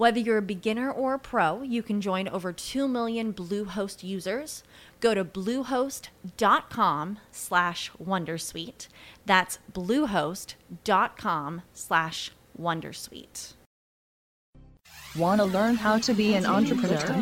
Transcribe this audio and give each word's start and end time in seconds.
Whether 0.00 0.18
you're 0.18 0.38
a 0.38 0.52
beginner 0.56 0.90
or 0.90 1.12
a 1.12 1.18
pro, 1.18 1.60
you 1.60 1.82
can 1.82 2.00
join 2.00 2.26
over 2.26 2.54
2 2.54 2.88
million 2.88 3.34
Bluehost 3.34 4.02
users. 4.02 4.62
Go 4.98 5.12
to 5.12 5.26
bluehost.com 5.26 7.18
slash 7.30 7.90
wondersuite. 8.02 8.88
That's 9.26 9.58
bluehost.com 9.70 11.62
slash 11.74 12.30
wondersuite. 12.58 13.52
Want 15.14 15.42
to 15.42 15.44
learn 15.44 15.74
how 15.74 15.98
to 15.98 16.14
be 16.14 16.34
an 16.34 16.46
entrepreneur? 16.46 17.14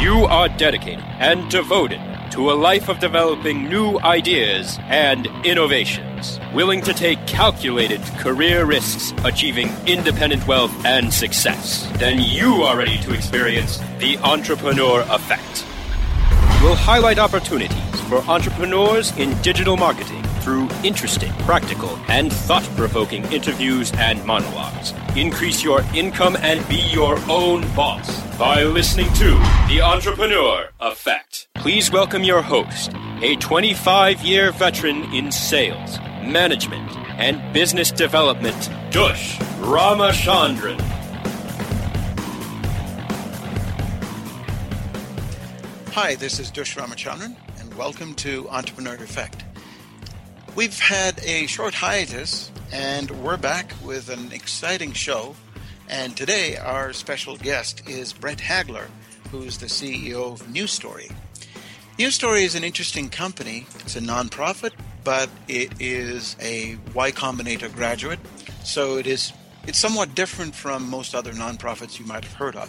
You 0.00 0.26
are 0.26 0.48
dedicated 0.50 1.04
and 1.18 1.50
devoted 1.50 1.98
to 2.30 2.50
a 2.50 2.52
life 2.52 2.88
of 2.88 2.98
developing 2.98 3.68
new 3.68 3.98
ideas 4.00 4.78
and 4.88 5.26
innovations, 5.44 6.38
willing 6.54 6.80
to 6.82 6.92
take 6.92 7.26
calculated 7.26 8.00
career 8.18 8.64
risks, 8.64 9.12
achieving 9.24 9.70
independent 9.86 10.46
wealth 10.46 10.72
and 10.84 11.12
success, 11.12 11.88
then 11.96 12.20
you 12.20 12.62
are 12.62 12.76
ready 12.76 12.98
to 12.98 13.14
experience 13.14 13.78
the 13.98 14.18
entrepreneur 14.18 15.00
effect. 15.10 15.64
We'll 16.62 16.74
highlight 16.74 17.18
opportunities 17.18 18.00
for 18.08 18.18
entrepreneurs 18.28 19.16
in 19.16 19.40
digital 19.42 19.76
marketing 19.76 20.27
through 20.38 20.68
interesting, 20.84 21.32
practical, 21.40 21.98
and 22.08 22.32
thought 22.32 22.64
provoking 22.76 23.24
interviews 23.32 23.92
and 23.96 24.24
monologues. 24.24 24.94
Increase 25.16 25.62
your 25.62 25.82
income 25.94 26.36
and 26.40 26.66
be 26.68 26.80
your 26.90 27.18
own 27.28 27.62
boss 27.74 28.20
by 28.38 28.62
listening 28.62 29.12
to 29.14 29.30
The 29.68 29.80
Entrepreneur 29.82 30.70
Effect. 30.80 31.48
Please 31.54 31.90
welcome 31.90 32.22
your 32.22 32.42
host, 32.42 32.92
a 33.22 33.36
25 33.36 34.20
year 34.20 34.52
veteran 34.52 35.04
in 35.12 35.32
sales, 35.32 35.98
management, 36.22 36.90
and 37.18 37.52
business 37.52 37.90
development, 37.90 38.70
Dush 38.90 39.38
Ramachandran. 39.58 40.80
Hi, 45.92 46.14
this 46.14 46.38
is 46.38 46.52
Dush 46.52 46.76
Ramachandran, 46.76 47.34
and 47.58 47.74
welcome 47.74 48.14
to 48.14 48.48
Entrepreneur 48.50 48.94
Effect. 48.94 49.42
We've 50.58 50.80
had 50.80 51.20
a 51.22 51.46
short 51.46 51.72
hiatus, 51.72 52.50
and 52.72 53.08
we're 53.22 53.36
back 53.36 53.72
with 53.84 54.08
an 54.08 54.32
exciting 54.32 54.90
show. 54.90 55.36
And 55.88 56.16
today, 56.16 56.56
our 56.56 56.92
special 56.92 57.36
guest 57.36 57.88
is 57.88 58.12
Brett 58.12 58.38
Hagler, 58.38 58.88
who's 59.30 59.58
the 59.58 59.66
CEO 59.66 60.32
of 60.32 60.50
New 60.50 60.66
Story. 60.66 61.12
New 61.96 62.10
Story 62.10 62.42
is 62.42 62.56
an 62.56 62.64
interesting 62.64 63.08
company. 63.08 63.68
It's 63.78 63.94
a 63.94 64.00
nonprofit, 64.00 64.72
but 65.04 65.30
it 65.46 65.80
is 65.80 66.34
a 66.40 66.76
Y 66.92 67.12
Combinator 67.12 67.72
graduate, 67.72 68.18
so 68.64 68.96
it 68.96 69.06
is 69.06 69.32
it's 69.68 69.78
somewhat 69.78 70.16
different 70.16 70.56
from 70.56 70.90
most 70.90 71.14
other 71.14 71.34
nonprofits 71.34 72.00
you 72.00 72.04
might 72.04 72.24
have 72.24 72.34
heard 72.34 72.56
of. 72.56 72.68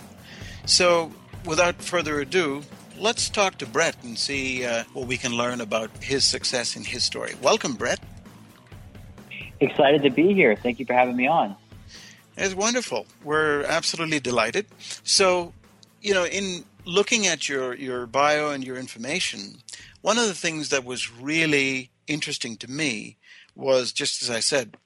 So, 0.68 1.12
without 1.44 1.82
further 1.82 2.20
ado, 2.20 2.62
let's 3.00 3.30
talk 3.30 3.58
to 3.58 3.66
Brett 3.66 3.96
and 4.04 4.18
see 4.18 4.66
uh, 4.66 4.84
what 4.94 5.08
we 5.08 5.18
can 5.18 5.32
learn 5.32 5.62
about 5.62 5.90
his 6.04 6.24
success 6.24 6.76
in 6.76 6.84
his 6.84 7.04
story. 7.04 7.34
Welcome, 7.42 7.74
Brett. 7.74 8.00
Excited 9.60 10.04
to 10.04 10.10
be 10.10 10.34
here. 10.34 10.56
Thank 10.56 10.80
you 10.80 10.86
for 10.86 10.94
having 10.94 11.16
me 11.16 11.28
on. 11.28 11.56
It's 12.38 12.54
wonderful. 12.54 13.08
We're 13.24 13.64
absolutely 13.64 14.20
delighted. 14.20 14.68
So, 15.04 15.54
you 16.02 16.14
know, 16.14 16.26
in 16.26 16.64
looking 16.86 17.28
at 17.28 17.50
your, 17.50 17.74
your 17.74 18.06
bio 18.06 18.52
and 18.52 18.64
your 18.64 18.78
information, 18.78 19.58
one 20.02 20.18
of 20.18 20.28
the 20.28 20.34
things 20.34 20.70
that 20.70 20.86
was 20.86 21.12
really 21.12 21.92
interesting 22.08 22.58
to 22.58 22.70
me 22.70 23.18
was 23.56 23.92
just 23.92 24.22
as 24.24 24.30
I 24.30 24.40
said, 24.40 24.78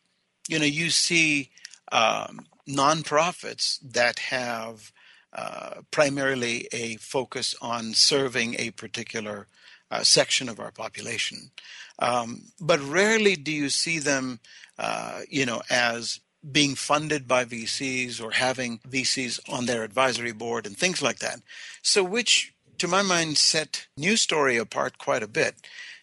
you 0.47 0.57
know, 0.59 0.65
you 0.65 0.89
see 0.89 1.51
um, 1.91 2.47
nonprofits 2.67 3.79
that 3.83 4.19
have 4.19 4.91
uh, 5.33 5.81
primarily 5.91 6.67
a 6.71 6.95
focus 6.97 7.55
on 7.61 7.93
serving 7.93 8.55
a 8.59 8.71
particular 8.71 9.47
uh, 9.91 10.03
section 10.03 10.49
of 10.49 10.59
our 10.59 10.71
population. 10.71 11.51
Um, 11.99 12.43
but 12.59 12.79
rarely 12.81 13.35
do 13.35 13.51
you 13.51 13.69
see 13.69 13.99
them, 13.99 14.39
uh, 14.77 15.21
you 15.29 15.45
know, 15.45 15.61
as 15.69 16.19
being 16.51 16.75
funded 16.75 17.27
by 17.27 17.45
VCs 17.45 18.21
or 18.21 18.31
having 18.31 18.79
VCs 18.79 19.39
on 19.51 19.65
their 19.65 19.83
advisory 19.83 20.33
board 20.33 20.65
and 20.65 20.77
things 20.77 21.01
like 21.01 21.19
that. 21.19 21.39
So, 21.81 22.03
which 22.03 22.53
to 22.79 22.87
my 22.87 23.01
mind 23.01 23.37
set 23.37 23.87
New 23.95 24.17
Story 24.17 24.57
apart 24.57 24.97
quite 24.97 25.23
a 25.23 25.27
bit. 25.27 25.55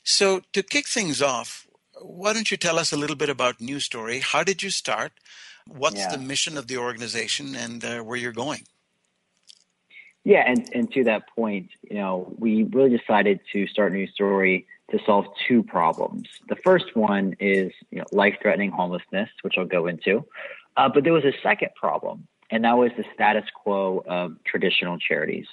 So, 0.03 0.41
to 0.53 0.63
kick 0.63 0.89
things 0.89 1.21
off, 1.21 1.67
why 2.01 2.33
don't 2.33 2.51
you 2.51 2.57
tell 2.57 2.79
us 2.79 2.93
a 2.93 2.97
little 2.97 3.17
bit 3.17 3.29
about 3.29 3.61
New 3.61 3.81
Story? 3.81 4.21
How 4.21 4.43
did 4.43 4.63
you 4.63 4.71
start? 4.71 5.13
What's 5.67 5.97
yeah. 5.97 6.11
the 6.11 6.19
mission 6.19 6.57
of 6.57 6.69
the 6.69 6.79
organization 6.79 7.55
and 7.55 7.85
uh, 7.85 7.99
where 8.01 8.17
you're 8.17 8.33
going? 8.33 8.65
Yeah, 10.31 10.45
and, 10.47 10.71
and 10.73 10.93
to 10.93 11.03
that 11.03 11.29
point, 11.35 11.71
you 11.83 11.97
know, 11.97 12.33
we 12.39 12.63
really 12.63 12.97
decided 12.97 13.41
to 13.53 13.67
start 13.67 13.91
a 13.91 13.97
New 13.97 14.07
Story 14.07 14.65
to 14.93 15.01
solve 15.05 15.25
two 15.49 15.65
problems. 15.65 16.29
The 16.49 16.55
first 16.55 16.95
one 16.95 17.35
is 17.41 17.73
you 17.91 17.99
know, 17.99 18.05
life-threatening 18.13 18.71
homelessness, 18.71 19.29
which 19.43 19.55
I'll 19.59 19.65
go 19.65 19.89
into. 19.89 20.25
Uh, 20.77 20.89
but 20.89 21.03
there 21.03 21.13
was 21.13 21.25
a 21.25 21.33
second 21.43 21.71
problem, 21.75 22.29
and 22.49 22.63
that 22.63 22.79
was 22.79 22.93
the 22.97 23.05
status 23.13 23.43
quo 23.53 24.05
of 24.07 24.37
traditional 24.45 25.01
charities. 25.01 25.49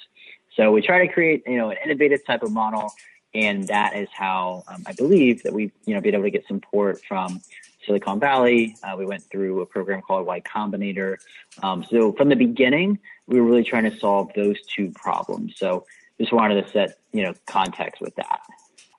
So 0.54 0.70
we 0.70 0.80
try 0.80 1.04
to 1.04 1.12
create 1.12 1.42
you 1.44 1.56
know 1.56 1.70
an 1.70 1.78
innovative 1.84 2.24
type 2.24 2.44
of 2.44 2.52
model, 2.52 2.92
and 3.34 3.66
that 3.66 3.96
is 3.96 4.08
how 4.16 4.62
um, 4.68 4.84
I 4.86 4.92
believe 4.92 5.42
that 5.42 5.52
we've 5.52 5.72
you 5.86 5.94
know 5.96 6.00
been 6.00 6.14
able 6.14 6.22
to 6.22 6.30
get 6.30 6.46
support 6.46 7.00
from 7.08 7.40
Silicon 7.88 8.20
Valley. 8.20 8.76
Uh, 8.84 8.94
we 8.96 9.06
went 9.06 9.24
through 9.24 9.60
a 9.62 9.66
program 9.66 10.00
called 10.02 10.26
Y 10.26 10.40
Combinator. 10.42 11.16
Um, 11.62 11.84
so 11.90 12.12
from 12.12 12.28
the 12.28 12.36
beginning, 12.36 13.00
we 13.26 13.40
were 13.40 13.46
really 13.46 13.64
trying 13.64 13.90
to 13.90 13.98
solve 13.98 14.30
those 14.36 14.62
two 14.66 14.92
problems. 14.92 15.54
So 15.56 15.86
just 16.20 16.32
wanted 16.32 16.64
to 16.64 16.70
set 16.70 16.98
you 17.12 17.24
know 17.24 17.34
context 17.46 18.00
with 18.00 18.14
that. 18.16 18.40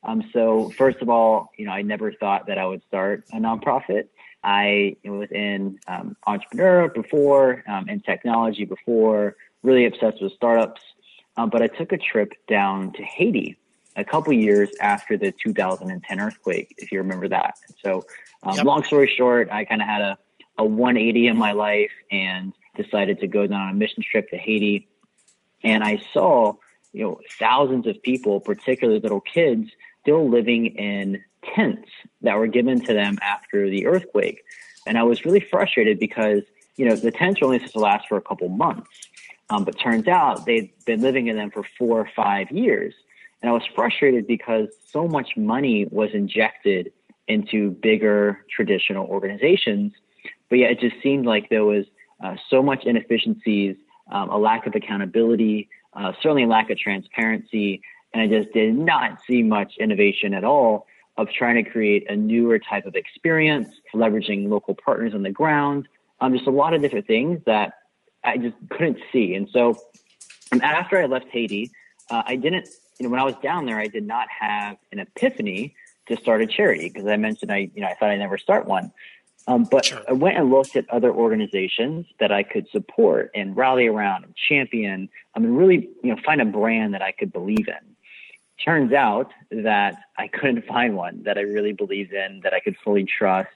Um, 0.03 0.29
so 0.33 0.71
first 0.77 1.01
of 1.01 1.09
all, 1.09 1.51
you 1.57 1.65
know, 1.65 1.71
I 1.71 1.83
never 1.83 2.11
thought 2.11 2.47
that 2.47 2.57
I 2.57 2.65
would 2.65 2.81
start 2.87 3.25
a 3.31 3.37
nonprofit. 3.37 4.07
I 4.43 4.95
was 5.03 5.29
in 5.31 5.79
um, 5.87 6.15
entrepreneur 6.25 6.87
before, 6.87 7.63
um, 7.67 7.89
in 7.89 7.99
technology 7.99 8.65
before, 8.65 9.35
really 9.63 9.85
obsessed 9.85 10.21
with 10.21 10.31
startups. 10.33 10.81
Um, 11.37 11.49
but 11.49 11.61
I 11.61 11.67
took 11.67 11.91
a 11.91 11.97
trip 11.97 12.33
down 12.47 12.93
to 12.93 13.03
Haiti 13.03 13.58
a 13.99 14.03
couple 14.03 14.33
years 14.33 14.69
after 14.79 15.17
the 15.17 15.31
2010 15.31 16.19
earthquake, 16.19 16.75
if 16.77 16.91
you 16.91 16.99
remember 16.99 17.27
that. 17.27 17.55
So, 17.83 18.05
um, 18.43 18.55
yep. 18.55 18.65
long 18.65 18.83
story 18.83 19.11
short, 19.15 19.49
I 19.51 19.65
kind 19.65 19.81
of 19.81 19.87
had 19.87 20.01
a, 20.01 20.17
a 20.57 20.65
180 20.65 21.27
in 21.27 21.37
my 21.37 21.51
life 21.51 21.91
and 22.11 22.53
decided 22.75 23.19
to 23.19 23.27
go 23.27 23.45
down 23.45 23.61
on 23.61 23.69
a 23.69 23.73
mission 23.73 24.03
trip 24.03 24.29
to 24.29 24.37
Haiti. 24.37 24.87
And 25.63 25.83
I 25.83 26.01
saw, 26.13 26.53
you 26.93 27.03
know, 27.03 27.19
thousands 27.37 27.87
of 27.87 28.01
people, 28.01 28.39
particularly 28.39 28.99
little 28.99 29.21
kids, 29.21 29.69
still 30.01 30.29
living 30.29 30.67
in 30.67 31.23
tents 31.55 31.89
that 32.21 32.37
were 32.37 32.47
given 32.47 32.79
to 32.85 32.93
them 32.93 33.17
after 33.21 33.69
the 33.69 33.85
earthquake. 33.85 34.41
And 34.87 34.97
I 34.97 35.03
was 35.03 35.25
really 35.25 35.39
frustrated 35.41 35.99
because, 35.99 36.41
you 36.77 36.87
know, 36.87 36.95
the 36.95 37.11
tents 37.11 37.41
were 37.41 37.47
only 37.47 37.59
supposed 37.59 37.73
to 37.73 37.79
last 37.79 38.07
for 38.07 38.17
a 38.17 38.21
couple 38.21 38.49
months. 38.49 38.89
Um, 39.49 39.63
but 39.63 39.79
turns 39.79 40.07
out 40.07 40.45
they'd 40.45 40.71
been 40.85 41.01
living 41.01 41.27
in 41.27 41.35
them 41.35 41.49
for 41.49 41.63
four 41.77 41.99
or 41.99 42.09
five 42.15 42.51
years. 42.51 42.93
And 43.41 43.49
I 43.49 43.53
was 43.53 43.63
frustrated 43.75 44.27
because 44.27 44.67
so 44.85 45.07
much 45.07 45.37
money 45.37 45.87
was 45.91 46.09
injected 46.13 46.91
into 47.27 47.71
bigger 47.71 48.43
traditional 48.49 49.07
organizations. 49.07 49.93
But 50.49 50.59
yet 50.59 50.71
it 50.71 50.79
just 50.79 51.01
seemed 51.01 51.25
like 51.25 51.49
there 51.49 51.63
was 51.63 51.85
uh, 52.23 52.35
so 52.49 52.61
much 52.61 52.85
inefficiencies, 52.85 53.77
um, 54.11 54.29
a 54.29 54.37
lack 54.37 54.67
of 54.67 54.75
accountability, 54.75 55.69
uh, 55.93 56.11
certainly 56.21 56.43
a 56.43 56.47
lack 56.47 56.69
of 56.69 56.77
transparency. 56.77 57.81
And 58.13 58.21
I 58.21 58.27
just 58.27 58.51
did 58.53 58.75
not 58.75 59.19
see 59.27 59.43
much 59.43 59.77
innovation 59.79 60.33
at 60.33 60.43
all 60.43 60.87
of 61.17 61.29
trying 61.31 61.63
to 61.63 61.69
create 61.69 62.09
a 62.09 62.15
newer 62.15 62.59
type 62.59 62.85
of 62.85 62.95
experience, 62.95 63.69
leveraging 63.93 64.49
local 64.49 64.73
partners 64.73 65.13
on 65.13 65.21
the 65.21 65.31
ground, 65.31 65.87
um, 66.21 66.33
just 66.33 66.47
a 66.47 66.51
lot 66.51 66.73
of 66.73 66.81
different 66.81 67.07
things 67.07 67.41
that 67.45 67.73
I 68.23 68.37
just 68.37 68.55
couldn't 68.69 68.97
see. 69.11 69.35
And 69.35 69.47
so 69.51 69.77
um, 70.51 70.61
after 70.61 70.97
I 71.01 71.05
left 71.05 71.27
Haiti, 71.29 71.71
uh, 72.09 72.23
I 72.25 72.35
didn't, 72.35 72.67
you 72.99 73.05
know, 73.05 73.09
when 73.09 73.19
I 73.19 73.23
was 73.23 73.35
down 73.41 73.65
there, 73.65 73.79
I 73.79 73.87
did 73.87 74.05
not 74.05 74.27
have 74.29 74.77
an 74.91 74.99
epiphany 74.99 75.73
to 76.07 76.17
start 76.17 76.41
a 76.41 76.47
charity 76.47 76.89
because 76.89 77.07
I 77.07 77.15
mentioned 77.15 77.51
I, 77.51 77.71
you 77.73 77.81
know, 77.81 77.87
I 77.87 77.95
thought 77.95 78.09
I'd 78.09 78.19
never 78.19 78.37
start 78.37 78.67
one. 78.67 78.91
Um, 79.47 79.63
but 79.63 79.85
sure. 79.85 80.01
I 80.07 80.13
went 80.13 80.37
and 80.37 80.51
looked 80.51 80.75
at 80.75 80.87
other 80.89 81.11
organizations 81.11 82.05
that 82.19 82.31
I 82.31 82.43
could 82.43 82.67
support 82.69 83.31
and 83.33 83.55
rally 83.55 83.87
around 83.87 84.25
and 84.25 84.35
champion. 84.35 85.09
I 85.33 85.39
mean, 85.39 85.53
really, 85.53 85.89
you 86.03 86.13
know, 86.13 86.21
find 86.23 86.41
a 86.41 86.45
brand 86.45 86.93
that 86.93 87.01
I 87.01 87.13
could 87.13 87.31
believe 87.31 87.67
in. 87.67 87.95
Turns 88.63 88.91
out 88.91 89.31
that 89.49 89.95
I 90.17 90.27
couldn't 90.27 90.65
find 90.65 90.95
one 90.95 91.23
that 91.23 91.37
I 91.37 91.41
really 91.41 91.71
believed 91.71 92.11
in, 92.11 92.41
that 92.43 92.53
I 92.53 92.59
could 92.59 92.75
fully 92.83 93.05
trust, 93.05 93.49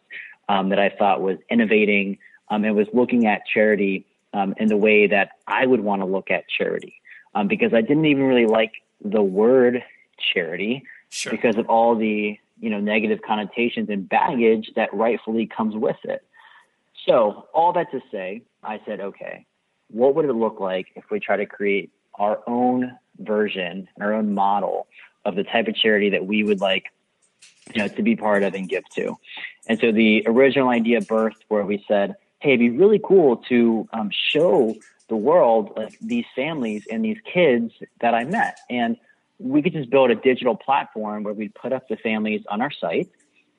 um, 0.48 0.70
that 0.70 0.80
I 0.80 0.90
thought 0.90 1.22
was 1.22 1.38
innovating, 1.50 2.18
um, 2.50 2.64
and 2.64 2.76
was 2.76 2.88
looking 2.94 3.28
at 3.28 3.42
charity 3.46 4.06
um, 4.34 4.56
in 4.58 4.70
the 4.70 4.78
way 4.78 5.08
that 5.08 5.32
I 5.46 5.66
would 5.66 5.82
want 5.82 6.02
to 6.02 6.06
look 6.06 6.32
at 6.32 6.46
charity, 6.48 6.96
um, 7.36 7.48
because 7.48 7.74
I 7.74 7.82
didn't 7.82 8.06
even 8.06 8.24
really 8.24 8.48
like 8.48 8.72
the 9.04 9.22
word 9.22 9.84
charity 10.34 10.84
sure. 11.10 11.32
because 11.32 11.58
of 11.58 11.70
all 11.70 11.96
the 11.96 12.38
you 12.60 12.70
know 12.70 12.80
negative 12.80 13.20
connotations 13.26 13.90
and 13.90 14.08
baggage 14.08 14.72
that 14.76 14.94
rightfully 14.94 15.46
comes 15.46 15.76
with 15.76 15.98
it. 16.04 16.24
So 17.06 17.48
all 17.54 17.74
that 17.74 17.92
to 17.92 18.02
say, 18.12 18.44
I 18.64 18.80
said, 18.86 19.00
okay, 19.00 19.46
what 19.90 20.16
would 20.16 20.26
it 20.26 20.34
look 20.34 20.60
like 20.60 20.88
if 20.96 21.04
we 21.12 21.20
try 21.20 21.38
to 21.38 21.46
create 21.46 21.92
our 22.16 22.40
own 22.48 22.98
version, 23.20 23.90
our 24.00 24.14
own 24.14 24.34
model 24.34 24.88
of 25.26 25.36
the 25.36 25.44
type 25.44 25.68
of 25.68 25.76
charity 25.76 26.10
that 26.12 26.26
we 26.26 26.44
would 26.44 26.62
like 26.62 26.86
you 27.74 27.82
know, 27.82 27.88
to 27.88 28.04
be 28.04 28.16
part 28.16 28.44
of 28.44 28.54
and 28.54 28.68
give 28.68 28.84
to. 28.90 29.18
And 29.68 29.80
so 29.80 29.92
the 29.92 30.24
original 30.26 30.70
idea 30.70 31.02
birthed 31.02 31.44
where 31.48 31.66
we 31.66 31.84
said, 31.88 32.16
hey, 32.40 32.54
it'd 32.54 32.60
be 32.60 32.70
really 32.70 33.00
cool 33.04 33.38
to 33.50 33.88
um, 33.94 34.10
show 34.12 34.76
the 35.10 35.16
world 35.16 35.74
like 35.76 35.98
these 36.00 36.26
families 36.36 36.86
and 36.90 37.04
these 37.04 37.20
kids 37.32 37.74
that 38.02 38.14
I 38.14 38.24
met. 38.24 38.60
And 38.70 38.98
we 39.40 39.62
could 39.62 39.74
just 39.74 39.90
build 39.90 40.12
a 40.12 40.16
digital 40.16 40.56
platform 40.56 41.24
where 41.24 41.34
we'd 41.34 41.54
put 41.56 41.74
up 41.74 41.88
the 41.88 41.98
families 41.98 42.44
on 42.50 42.62
our 42.62 42.72
site. 42.72 43.10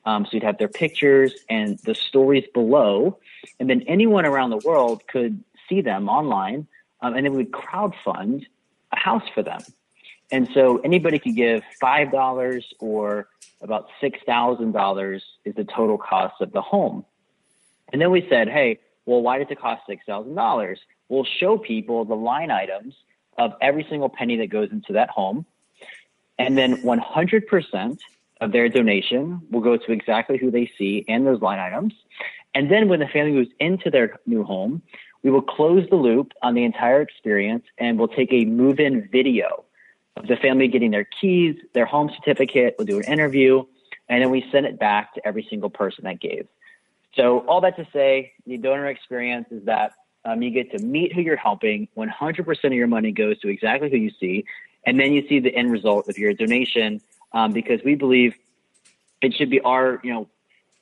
Um, 0.05 0.25
so 0.25 0.31
you'd 0.33 0.43
have 0.43 0.57
their 0.57 0.67
pictures 0.67 1.33
and 1.49 1.79
the 1.79 1.95
stories 1.95 2.45
below. 2.53 3.19
And 3.59 3.69
then 3.69 3.81
anyone 3.87 4.25
around 4.25 4.51
the 4.51 4.57
world 4.57 5.07
could 5.07 5.43
see 5.67 5.81
them 5.81 6.09
online. 6.09 6.67
Um, 7.01 7.15
and 7.15 7.25
then 7.25 7.33
we'd 7.33 7.51
crowdfund 7.51 8.45
a 8.91 8.97
house 8.97 9.27
for 9.33 9.43
them. 9.43 9.61
And 10.31 10.49
so 10.53 10.79
anybody 10.79 11.19
could 11.19 11.35
give 11.35 11.63
$5 11.81 12.63
or 12.79 13.27
about 13.61 13.89
$6,000 14.01 15.21
is 15.45 15.55
the 15.55 15.63
total 15.63 15.97
cost 15.97 16.41
of 16.41 16.51
the 16.51 16.61
home. 16.61 17.05
And 17.91 18.01
then 18.01 18.11
we 18.11 18.25
said, 18.29 18.49
hey, 18.49 18.79
well, 19.05 19.21
why 19.21 19.37
does 19.37 19.47
it 19.49 19.59
cost 19.59 19.83
$6,000? 19.87 20.77
We'll 21.09 21.25
show 21.39 21.57
people 21.57 22.05
the 22.05 22.15
line 22.15 22.51
items 22.51 22.95
of 23.37 23.53
every 23.61 23.85
single 23.89 24.09
penny 24.09 24.37
that 24.37 24.47
goes 24.47 24.71
into 24.71 24.93
that 24.93 25.09
home. 25.09 25.45
And 26.37 26.57
then 26.57 26.81
100% 26.83 27.99
of 28.41 28.51
their 28.51 28.69
donation 28.69 29.41
will 29.49 29.61
go 29.61 29.77
to 29.77 29.91
exactly 29.91 30.37
who 30.37 30.51
they 30.51 30.71
see 30.77 31.05
and 31.07 31.25
those 31.25 31.41
line 31.41 31.59
items. 31.59 31.93
And 32.53 32.71
then 32.71 32.87
when 32.87 32.99
the 32.99 33.07
family 33.07 33.31
moves 33.31 33.51
into 33.59 33.89
their 33.89 34.19
new 34.25 34.43
home, 34.43 34.81
we 35.23 35.31
will 35.31 35.41
close 35.41 35.87
the 35.89 35.95
loop 35.95 36.33
on 36.41 36.53
the 36.53 36.63
entire 36.63 37.01
experience 37.01 37.65
and 37.77 37.97
we'll 37.97 38.07
take 38.07 38.31
a 38.31 38.45
move 38.45 38.79
in 38.79 39.07
video 39.11 39.63
of 40.15 40.27
the 40.27 40.35
family 40.37 40.67
getting 40.67 40.91
their 40.91 41.07
keys, 41.19 41.55
their 41.73 41.85
home 41.85 42.11
certificate. 42.15 42.75
We'll 42.77 42.85
do 42.85 42.97
an 42.97 43.05
interview 43.05 43.63
and 44.07 44.21
then 44.21 44.29
we 44.29 44.45
send 44.51 44.65
it 44.65 44.79
back 44.79 45.13
to 45.15 45.27
every 45.27 45.45
single 45.49 45.69
person 45.69 46.03
that 46.03 46.19
gave. 46.19 46.47
So 47.15 47.39
all 47.47 47.61
that 47.61 47.77
to 47.77 47.87
say, 47.91 48.33
the 48.45 48.57
donor 48.57 48.87
experience 48.87 49.47
is 49.51 49.65
that 49.65 49.93
um, 50.25 50.41
you 50.41 50.49
get 50.49 50.71
to 50.71 50.79
meet 50.79 51.13
who 51.13 51.21
you're 51.21 51.35
helping. 51.35 51.87
100% 51.95 52.63
of 52.65 52.73
your 52.73 52.87
money 52.87 53.11
goes 53.11 53.39
to 53.39 53.47
exactly 53.47 53.89
who 53.89 53.97
you 53.97 54.11
see. 54.19 54.45
And 54.85 54.99
then 54.99 55.13
you 55.13 55.27
see 55.27 55.39
the 55.39 55.55
end 55.55 55.71
result 55.71 56.09
of 56.09 56.17
your 56.17 56.33
donation 56.33 57.01
um, 57.31 57.53
because 57.53 57.81
we 57.83 57.95
believe 57.95 58.35
it 59.21 59.33
should 59.33 59.49
be 59.49 59.61
our, 59.61 59.99
you 60.03 60.13
know, 60.13 60.27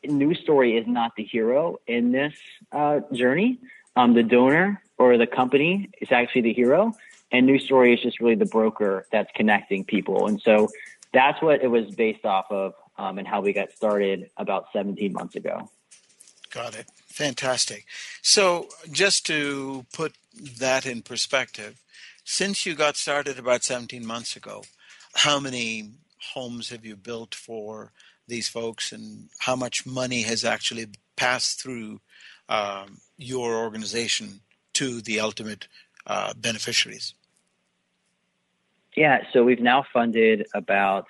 New 0.06 0.34
Story 0.34 0.78
is 0.78 0.86
not 0.88 1.16
the 1.16 1.24
hero 1.24 1.78
in 1.88 2.12
this 2.12 2.34
uh, 2.72 3.02
journey. 3.14 3.60
Um, 3.96 4.14
the 4.14 4.24
donor 4.24 4.82
or 4.98 5.18
the 5.18 5.28
company 5.28 5.90
is 6.02 6.12
actually 6.12 6.42
the 6.42 6.54
hero. 6.54 6.94
And 7.32 7.46
New 7.46 7.60
Story 7.60 7.94
is 7.94 8.02
just 8.02 8.20
really 8.20 8.36
the 8.36 8.46
broker 8.46 9.08
that's 9.12 9.32
connecting 9.34 9.86
people. 9.86 10.28
And 10.28 10.42
so 10.42 10.70
that's 11.14 11.42
what 11.42 11.64
it 11.64 11.68
was 11.68 11.90
based 11.96 12.26
off 12.26 12.46
of 12.50 12.74
um, 12.98 13.18
and 13.18 13.28
how 13.28 13.42
we 13.42 13.54
got 13.54 13.72
started 13.72 14.30
about 14.38 14.68
17 14.74 15.14
months 15.14 15.36
ago. 15.36 15.70
Got 16.52 16.76
it. 16.76 16.86
Fantastic. 17.14 17.86
So, 18.24 18.70
just 18.92 19.24
to 19.28 19.86
put 19.94 20.14
that 20.58 20.88
in 20.88 21.04
perspective, 21.04 21.80
since 22.24 22.66
you 22.66 22.74
got 22.74 22.96
started 22.96 23.38
about 23.38 23.64
17 23.64 24.04
months 24.04 24.36
ago, 24.36 24.64
how 25.14 25.40
many 25.40 25.92
homes 26.34 26.70
have 26.70 26.84
you 26.84 26.96
built 26.96 27.36
for 27.36 27.92
these 28.28 28.48
folks, 28.48 28.92
and 28.92 29.30
how 29.38 29.56
much 29.56 29.86
money 29.86 30.24
has 30.24 30.44
actually 30.44 30.88
passed 31.16 31.62
through 31.62 32.00
um, 32.50 32.98
your 33.16 33.58
organization 33.58 34.40
to 34.74 35.00
the 35.00 35.20
ultimate 35.20 35.68
uh, 36.08 36.34
beneficiaries? 36.36 37.14
Yeah, 38.96 39.20
so 39.32 39.44
we've 39.44 39.62
now 39.62 39.86
funded 39.94 40.48
about 40.56 41.06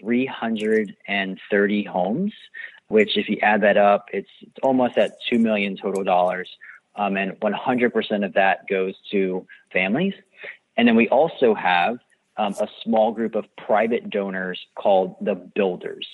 330 0.00 1.84
homes 1.84 2.34
which 2.88 3.16
if 3.16 3.28
you 3.28 3.38
add 3.42 3.62
that 3.62 3.76
up, 3.76 4.06
it's, 4.12 4.28
it's 4.40 4.58
almost 4.62 4.98
at 4.98 5.12
two 5.28 5.38
million 5.38 5.76
total 5.76 6.04
dollars. 6.04 6.48
Um, 6.96 7.16
and 7.16 7.32
100% 7.40 8.24
of 8.24 8.32
that 8.34 8.66
goes 8.66 8.94
to 9.12 9.46
families. 9.72 10.14
And 10.76 10.88
then 10.88 10.96
we 10.96 11.08
also 11.08 11.54
have 11.54 11.98
um, 12.38 12.54
a 12.60 12.68
small 12.82 13.12
group 13.12 13.34
of 13.34 13.44
private 13.56 14.10
donors 14.10 14.60
called 14.76 15.16
the 15.20 15.34
builders. 15.34 16.06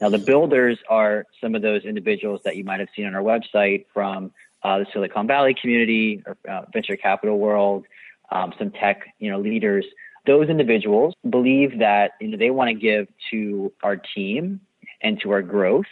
Now, 0.00 0.10
the 0.10 0.18
builders 0.18 0.78
are 0.88 1.24
some 1.40 1.54
of 1.54 1.62
those 1.62 1.84
individuals 1.84 2.40
that 2.44 2.56
you 2.56 2.64
might 2.64 2.80
have 2.80 2.88
seen 2.94 3.06
on 3.06 3.14
our 3.14 3.22
website 3.22 3.86
from 3.92 4.32
uh, 4.62 4.80
the 4.80 4.86
Silicon 4.92 5.26
Valley 5.26 5.54
community, 5.58 6.22
or, 6.26 6.36
uh, 6.48 6.62
venture 6.72 6.96
capital 6.96 7.38
world, 7.38 7.86
um, 8.30 8.52
some 8.58 8.70
tech, 8.70 9.14
you 9.18 9.30
know, 9.30 9.40
leaders. 9.40 9.86
Those 10.26 10.50
individuals 10.50 11.14
believe 11.28 11.78
that 11.78 12.12
you 12.20 12.28
know 12.28 12.36
they 12.36 12.50
want 12.50 12.68
to 12.68 12.74
give 12.74 13.08
to 13.30 13.72
our 13.82 13.96
team 13.96 14.60
and 15.02 15.20
to 15.20 15.30
our 15.32 15.42
growth, 15.42 15.86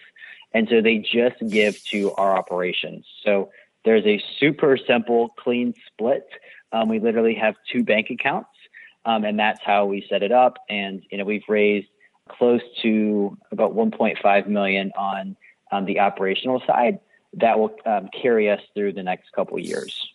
and 0.52 0.68
so 0.68 0.80
they 0.80 0.98
just 0.98 1.36
give 1.48 1.82
to 1.84 2.12
our 2.14 2.36
operations. 2.36 3.06
So 3.24 3.50
there's 3.84 4.06
a 4.06 4.22
super 4.38 4.76
simple, 4.76 5.30
clean 5.38 5.74
split. 5.86 6.28
Um, 6.72 6.88
we 6.88 6.98
literally 6.98 7.34
have 7.34 7.54
two 7.72 7.84
bank 7.84 8.10
accounts, 8.10 8.50
um, 9.04 9.24
and 9.24 9.38
that's 9.38 9.60
how 9.64 9.86
we 9.86 10.06
set 10.08 10.22
it 10.22 10.32
up. 10.32 10.58
And 10.68 11.02
you 11.10 11.18
know, 11.18 11.24
we've 11.24 11.48
raised 11.48 11.88
close 12.28 12.60
to 12.82 13.36
about 13.50 13.74
1.5 13.74 14.46
million 14.46 14.92
on 14.96 15.36
um, 15.72 15.84
the 15.86 16.00
operational 16.00 16.62
side. 16.66 17.00
That 17.34 17.58
will 17.58 17.74
um, 17.84 18.08
carry 18.22 18.50
us 18.50 18.60
through 18.74 18.94
the 18.94 19.02
next 19.02 19.32
couple 19.32 19.58
years. 19.58 20.10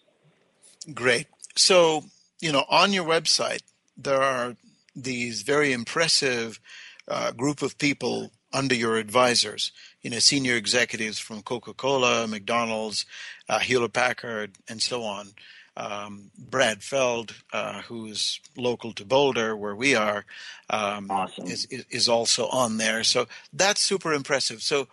Great. 0.94 1.28
So 1.56 2.04
you 2.44 2.52
know, 2.52 2.66
on 2.70 2.92
your 2.92 3.06
website, 3.06 3.64
there 3.98 4.22
are 4.22 4.58
these 4.96 5.44
very 5.44 5.72
impressive 5.72 6.60
uh, 7.08 7.32
group 7.32 7.62
of 7.62 7.78
people 7.78 8.32
under 8.54 8.76
your 8.76 8.98
advisors, 8.98 9.72
you 10.02 10.10
know, 10.10 10.20
senior 10.20 10.56
executives 10.56 11.20
from 11.20 11.42
Coca-Cola, 11.42 12.28
McDonald's, 12.28 13.06
uh, 13.50 13.60
Hewlett 13.60 13.94
Packard, 13.94 14.52
and 14.70 14.82
so 14.82 15.04
on. 15.04 15.30
Um, 15.76 16.30
Brad 16.38 16.84
Feld, 16.84 17.34
uh, 17.52 17.82
who's 17.82 18.40
local 18.56 18.94
to 18.94 19.06
Boulder, 19.06 19.58
where 19.58 19.76
we 19.76 19.96
are, 19.96 20.24
um, 20.70 21.10
awesome. 21.10 21.48
is, 21.48 21.66
is 21.66 22.08
also 22.08 22.48
on 22.48 22.78
there. 22.78 23.04
So 23.04 23.26
that's 23.52 23.82
super 23.82 24.14
impressive. 24.14 24.62
So 24.62 24.88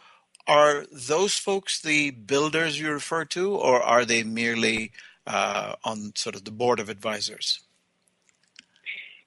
are 0.47 0.87
those 0.90 1.35
folks 1.35 1.81
the 1.81 2.12
builders 2.12 2.81
you 2.81 2.90
refer 2.90 3.26
to, 3.26 3.55
or 3.55 3.83
are 3.83 4.07
they 4.07 4.23
merely 4.23 4.93
uh, 5.26 5.75
on 5.85 6.12
sort 6.17 6.35
of 6.35 6.45
the 6.45 6.50
board 6.50 6.81
of 6.81 6.88
advisors? 6.88 7.61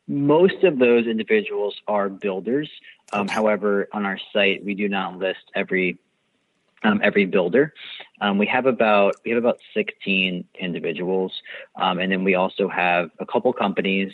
Most 0.07 0.63
of 0.63 0.79
those 0.79 1.07
individuals 1.07 1.79
are 1.87 2.09
builders. 2.09 2.69
Um. 3.13 3.27
However, 3.27 3.87
on 3.93 4.05
our 4.05 4.19
site, 4.31 4.65
we 4.65 4.73
do 4.73 4.89
not 4.89 5.17
list 5.17 5.51
every 5.55 5.99
um, 6.83 6.99
every 7.03 7.25
builder. 7.25 7.73
Um, 8.21 8.37
we 8.37 8.47
have 8.47 8.65
about 8.65 9.15
we 9.23 9.31
have 9.31 9.37
about 9.37 9.59
16 9.73 10.45
individuals, 10.59 11.31
um, 11.75 11.99
and 11.99 12.11
then 12.11 12.23
we 12.23 12.35
also 12.35 12.67
have 12.67 13.09
a 13.19 13.25
couple 13.25 13.51
companies, 13.53 14.11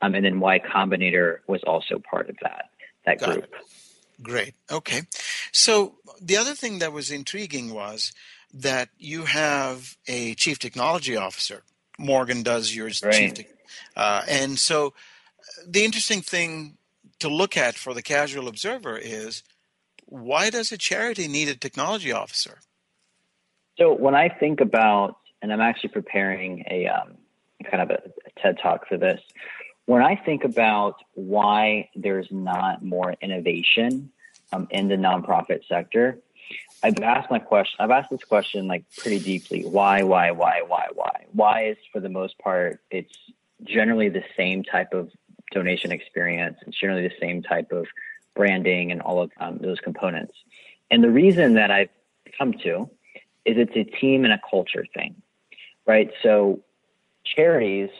um, 0.00 0.14
and 0.14 0.24
then 0.24 0.40
Y 0.40 0.60
Combinator 0.60 1.38
was 1.46 1.62
also 1.64 1.98
part 1.98 2.30
of 2.30 2.36
that 2.42 2.70
that 3.06 3.18
Got 3.18 3.32
group. 3.32 3.44
It. 3.44 4.22
Great. 4.22 4.54
Okay. 4.70 5.02
So 5.50 5.96
the 6.20 6.36
other 6.36 6.54
thing 6.54 6.78
that 6.78 6.92
was 6.92 7.10
intriguing 7.10 7.74
was 7.74 8.12
that 8.54 8.90
you 8.98 9.24
have 9.24 9.96
a 10.06 10.34
chief 10.34 10.58
technology 10.58 11.16
officer. 11.16 11.62
Morgan 11.98 12.42
does 12.42 12.74
yours, 12.74 13.02
right. 13.02 13.14
chief, 13.14 13.34
te- 13.34 13.46
uh, 13.96 14.22
and 14.28 14.58
so 14.58 14.94
the 15.66 15.84
interesting 15.84 16.20
thing 16.20 16.78
to 17.22 17.28
look 17.28 17.56
at 17.56 17.74
for 17.76 17.94
the 17.94 18.02
casual 18.02 18.48
observer 18.48 18.98
is 18.98 19.42
why 20.06 20.50
does 20.50 20.72
a 20.72 20.76
charity 20.76 21.28
need 21.28 21.48
a 21.48 21.54
technology 21.54 22.12
officer? 22.12 22.58
So 23.78 23.94
when 23.94 24.14
I 24.14 24.28
think 24.28 24.60
about, 24.60 25.16
and 25.40 25.52
I'm 25.52 25.60
actually 25.60 25.90
preparing 25.90 26.64
a 26.68 26.88
um, 26.88 27.14
kind 27.70 27.82
of 27.82 27.90
a, 27.90 28.02
a 28.26 28.40
TED 28.40 28.58
talk 28.60 28.88
for 28.88 28.96
this. 28.96 29.20
When 29.86 30.02
I 30.02 30.16
think 30.16 30.44
about 30.44 30.96
why 31.14 31.90
there's 31.94 32.28
not 32.30 32.84
more 32.84 33.14
innovation 33.20 34.10
um, 34.52 34.66
in 34.70 34.88
the 34.88 34.96
nonprofit 34.96 35.66
sector, 35.68 36.18
I've 36.82 36.98
asked 36.98 37.30
my 37.30 37.38
question. 37.38 37.76
I've 37.78 37.90
asked 37.90 38.10
this 38.10 38.24
question 38.24 38.66
like 38.66 38.84
pretty 38.98 39.20
deeply. 39.20 39.62
Why, 39.62 40.02
why, 40.02 40.32
why, 40.32 40.62
why, 40.66 40.88
why? 40.92 41.26
Why 41.32 41.66
is 41.66 41.76
for 41.92 42.00
the 42.00 42.08
most 42.08 42.36
part 42.38 42.80
it's 42.90 43.14
generally 43.62 44.08
the 44.08 44.24
same 44.36 44.64
type 44.64 44.92
of 44.92 45.10
donation 45.52 45.92
experience. 45.92 46.56
It's 46.66 46.78
generally 46.78 47.06
the 47.06 47.14
same 47.20 47.42
type 47.42 47.72
of 47.72 47.86
branding 48.34 48.92
and 48.92 49.00
all 49.00 49.22
of 49.22 49.30
um, 49.38 49.58
those 49.58 49.78
components. 49.80 50.34
And 50.90 51.02
the 51.02 51.10
reason 51.10 51.54
that 51.54 51.70
I've 51.70 51.88
come 52.38 52.52
to 52.64 52.90
is 53.44 53.56
it's 53.58 53.76
a 53.76 53.84
team 53.84 54.24
and 54.24 54.32
a 54.32 54.40
culture 54.50 54.86
thing, 54.94 55.16
right? 55.86 56.10
So 56.22 56.60
charities, 57.24 57.90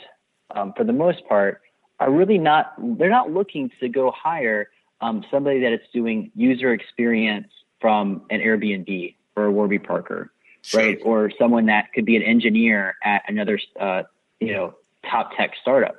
um, 0.55 0.73
for 0.77 0.85
the 0.85 0.93
most 0.93 1.27
part, 1.29 1.61
are 2.01 2.11
really 2.11 2.39
not, 2.39 2.75
they're 2.79 3.11
not 3.11 3.31
looking 3.31 3.71
to 3.81 3.89
go 3.89 4.11
hire 4.11 4.69
um, 5.01 5.25
somebody 5.31 5.61
that 5.61 5.73
is 5.73 5.81
doing 5.93 6.31
user 6.35 6.73
experience 6.73 7.49
from 7.81 8.23
an 8.31 8.41
Airbnb 8.41 9.15
or 9.37 9.47
a 9.47 9.53
Warby 9.53 9.81
Parker, 9.81 10.33
sure. 10.63 10.81
right? 10.81 10.99
Or 11.05 11.31
someone 11.39 11.67
that 11.67 11.93
could 11.93 12.05
be 12.05 12.17
an 12.17 12.23
engineer 12.23 12.95
at 13.03 13.23
another, 13.27 13.59
uh, 13.81 14.03
you 14.41 14.53
know, 14.53 14.75
top 15.11 15.37
tech 15.37 15.53
startup 15.61 15.97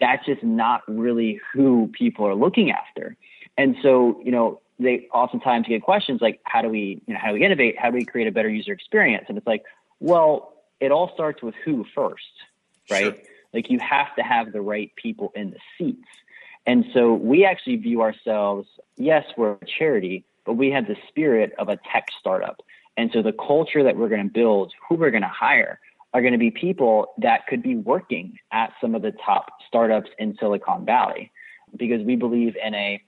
that's 0.00 0.24
just 0.26 0.42
not 0.42 0.82
really 0.88 1.40
who 1.52 1.90
people 1.92 2.26
are 2.26 2.34
looking 2.34 2.70
after. 2.70 3.16
And 3.58 3.76
so, 3.82 4.20
you 4.24 4.32
know, 4.32 4.60
they 4.78 5.08
oftentimes 5.12 5.68
get 5.68 5.82
questions 5.82 6.20
like, 6.20 6.40
how 6.44 6.62
do 6.62 6.68
we, 6.68 7.02
you 7.06 7.14
know, 7.14 7.20
how 7.20 7.28
do 7.28 7.34
we 7.34 7.44
innovate? 7.44 7.78
How 7.78 7.90
do 7.90 7.96
we 7.96 8.04
create 8.04 8.26
a 8.26 8.32
better 8.32 8.48
user 8.48 8.72
experience? 8.72 9.26
And 9.28 9.36
it's 9.36 9.46
like, 9.46 9.64
well, 10.00 10.54
it 10.80 10.90
all 10.90 11.10
starts 11.12 11.42
with 11.42 11.54
who 11.64 11.84
first, 11.94 12.24
right? 12.90 13.02
Sure. 13.02 13.14
Like 13.52 13.70
you 13.70 13.78
have 13.80 14.14
to 14.16 14.22
have 14.22 14.52
the 14.52 14.62
right 14.62 14.90
people 14.96 15.32
in 15.34 15.50
the 15.50 15.58
seats. 15.76 16.08
And 16.66 16.86
so 16.94 17.12
we 17.14 17.44
actually 17.44 17.76
view 17.76 18.00
ourselves, 18.00 18.68
yes, 18.96 19.24
we're 19.36 19.52
a 19.52 19.66
charity, 19.66 20.24
but 20.44 20.54
we 20.54 20.70
have 20.70 20.86
the 20.86 20.96
spirit 21.08 21.52
of 21.58 21.68
a 21.68 21.78
tech 21.92 22.08
startup. 22.18 22.62
And 22.96 23.10
so 23.12 23.22
the 23.22 23.32
culture 23.32 23.82
that 23.82 23.96
we're 23.96 24.08
going 24.08 24.26
to 24.26 24.32
build, 24.32 24.72
who 24.88 24.94
we're 24.94 25.10
going 25.10 25.22
to 25.22 25.28
hire, 25.28 25.80
are 26.12 26.20
going 26.20 26.32
to 26.32 26.38
be 26.38 26.50
people 26.50 27.12
that 27.18 27.46
could 27.46 27.62
be 27.62 27.76
working 27.76 28.38
at 28.52 28.72
some 28.80 28.94
of 28.94 29.02
the 29.02 29.12
top 29.12 29.50
startups 29.66 30.10
in 30.18 30.36
Silicon 30.38 30.84
Valley. 30.84 31.30
Because 31.76 32.02
we 32.02 32.16
believe 32.16 32.56
in 32.62 32.74
a 32.74 33.00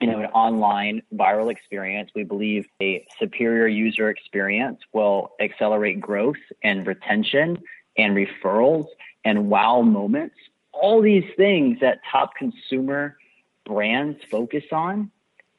you 0.00 0.08
know 0.08 0.18
an 0.18 0.26
online 0.26 1.02
viral 1.14 1.50
experience. 1.50 2.10
We 2.14 2.24
believe 2.24 2.66
a 2.82 3.06
superior 3.18 3.68
user 3.68 4.10
experience 4.10 4.80
will 4.92 5.30
accelerate 5.40 6.00
growth 6.00 6.42
and 6.62 6.86
retention 6.86 7.62
and 7.96 8.16
referrals 8.16 8.86
and 9.24 9.48
wow 9.48 9.82
moments. 9.82 10.34
All 10.72 11.00
these 11.00 11.24
things 11.36 11.78
that 11.80 12.00
top 12.10 12.34
consumer 12.34 13.16
brands 13.64 14.18
focus 14.28 14.64
on 14.72 15.12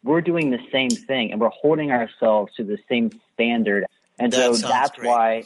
we're 0.06 0.22
doing 0.22 0.52
the 0.52 0.60
same 0.72 0.92
thing 0.92 1.32
and 1.32 1.42
we're 1.42 1.50
holding 1.50 1.92
ourselves 1.92 2.54
to 2.56 2.64
the 2.64 2.78
same 2.88 3.10
standard. 3.34 3.86
And 4.20 4.32
that 4.32 4.56
so 4.56 4.68
that's 4.68 4.98
great. 4.98 5.10
why 5.10 5.44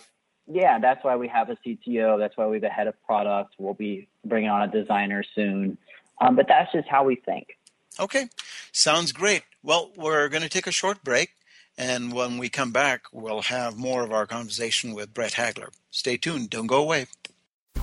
yeah, 0.52 0.80
that's 0.80 1.04
why 1.04 1.16
we 1.16 1.28
have 1.28 1.50
a 1.50 1.58
CTO. 1.66 2.18
That's 2.18 2.36
why 2.36 2.48
we 2.48 2.58
have 2.58 2.64
a 2.64 2.70
head 2.70 2.88
of 2.88 3.02
product. 3.04 3.56
We'll 3.58 3.74
be 3.76 4.08
bringing 4.26 4.50
on 4.50 4.64
a 4.64 4.72
designer 4.72 5.24
soon. 5.36 5.78
Um, 6.20 6.36
but 6.36 6.48
that's 6.48 6.72
just 6.72 6.88
how 6.88 7.06
we 7.06 7.16
think. 7.16 7.58
Okay, 8.00 8.30
sounds 8.72 9.12
great. 9.12 9.44
Well, 9.64 9.92
we're 9.96 10.30
going 10.30 10.44
to 10.44 10.50
take 10.50 10.68
a 10.68 10.72
short 10.72 11.04
break. 11.04 11.32
And 11.78 12.12
when 12.12 12.38
we 12.38 12.50
come 12.50 12.72
back, 12.72 13.04
we'll 13.14 13.44
have 13.44 13.78
more 13.78 14.04
of 14.04 14.12
our 14.12 14.26
conversation 14.26 14.94
with 14.94 15.14
Brett 15.14 15.34
Hagler. 15.34 15.70
Stay 15.92 16.18
tuned. 16.18 16.50
Don't 16.50 16.68
go 16.68 16.82
away. 16.82 17.06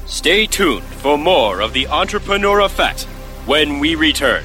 Stay 0.05 0.47
tuned 0.47 0.85
for 0.85 1.17
more 1.17 1.61
of 1.61 1.73
the 1.73 1.87
Entrepreneur 1.87 2.61
Effect 2.61 3.05
when 3.47 3.79
we 3.79 3.95
return. 3.95 4.45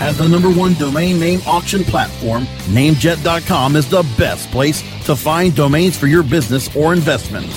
As 0.00 0.16
the 0.16 0.26
number 0.26 0.50
one 0.50 0.72
domain 0.74 1.20
name 1.20 1.40
auction 1.46 1.84
platform, 1.84 2.44
Namejet.com 2.72 3.76
is 3.76 3.86
the 3.88 4.02
best 4.16 4.50
place 4.50 4.80
to 5.04 5.14
find 5.14 5.54
domains 5.54 5.94
for 5.94 6.06
your 6.06 6.22
business 6.22 6.74
or 6.74 6.94
investment. 6.94 7.50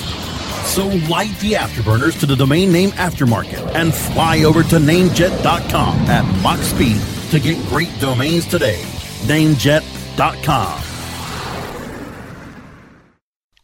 So 0.66 0.88
light 1.10 1.38
the 1.40 1.54
afterburners 1.54 2.20
to 2.20 2.26
the 2.26 2.36
domain 2.36 2.70
name 2.70 2.90
aftermarket 2.92 3.74
and 3.76 3.94
fly 3.94 4.44
over 4.44 4.62
to 4.62 4.76
Namejet.com 4.76 5.96
at 6.10 6.42
Mach 6.42 6.60
speed 6.60 7.00
to 7.32 7.40
get 7.40 7.58
great 7.70 7.90
domains 8.02 8.46
today. 8.46 8.82
Namejet.com. 9.24 10.84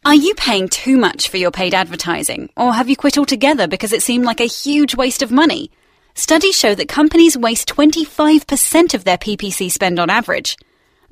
Are 0.06 0.14
you 0.14 0.34
paying 0.34 0.68
too 0.70 0.96
much 0.96 1.28
for 1.28 1.36
your 1.36 1.50
paid 1.50 1.74
advertising, 1.74 2.48
or 2.56 2.72
have 2.72 2.88
you 2.88 2.96
quit 2.96 3.18
altogether 3.18 3.68
because 3.68 3.92
it 3.92 4.02
seemed 4.02 4.24
like 4.24 4.40
a 4.40 4.44
huge 4.44 4.96
waste 4.96 5.20
of 5.20 5.30
money? 5.30 5.70
Studies 6.14 6.58
show 6.58 6.74
that 6.74 6.88
companies 6.88 7.36
waste 7.36 7.68
25% 7.68 8.94
of 8.94 9.04
their 9.04 9.18
PPC 9.18 9.70
spend 9.70 9.98
on 9.98 10.10
average. 10.10 10.56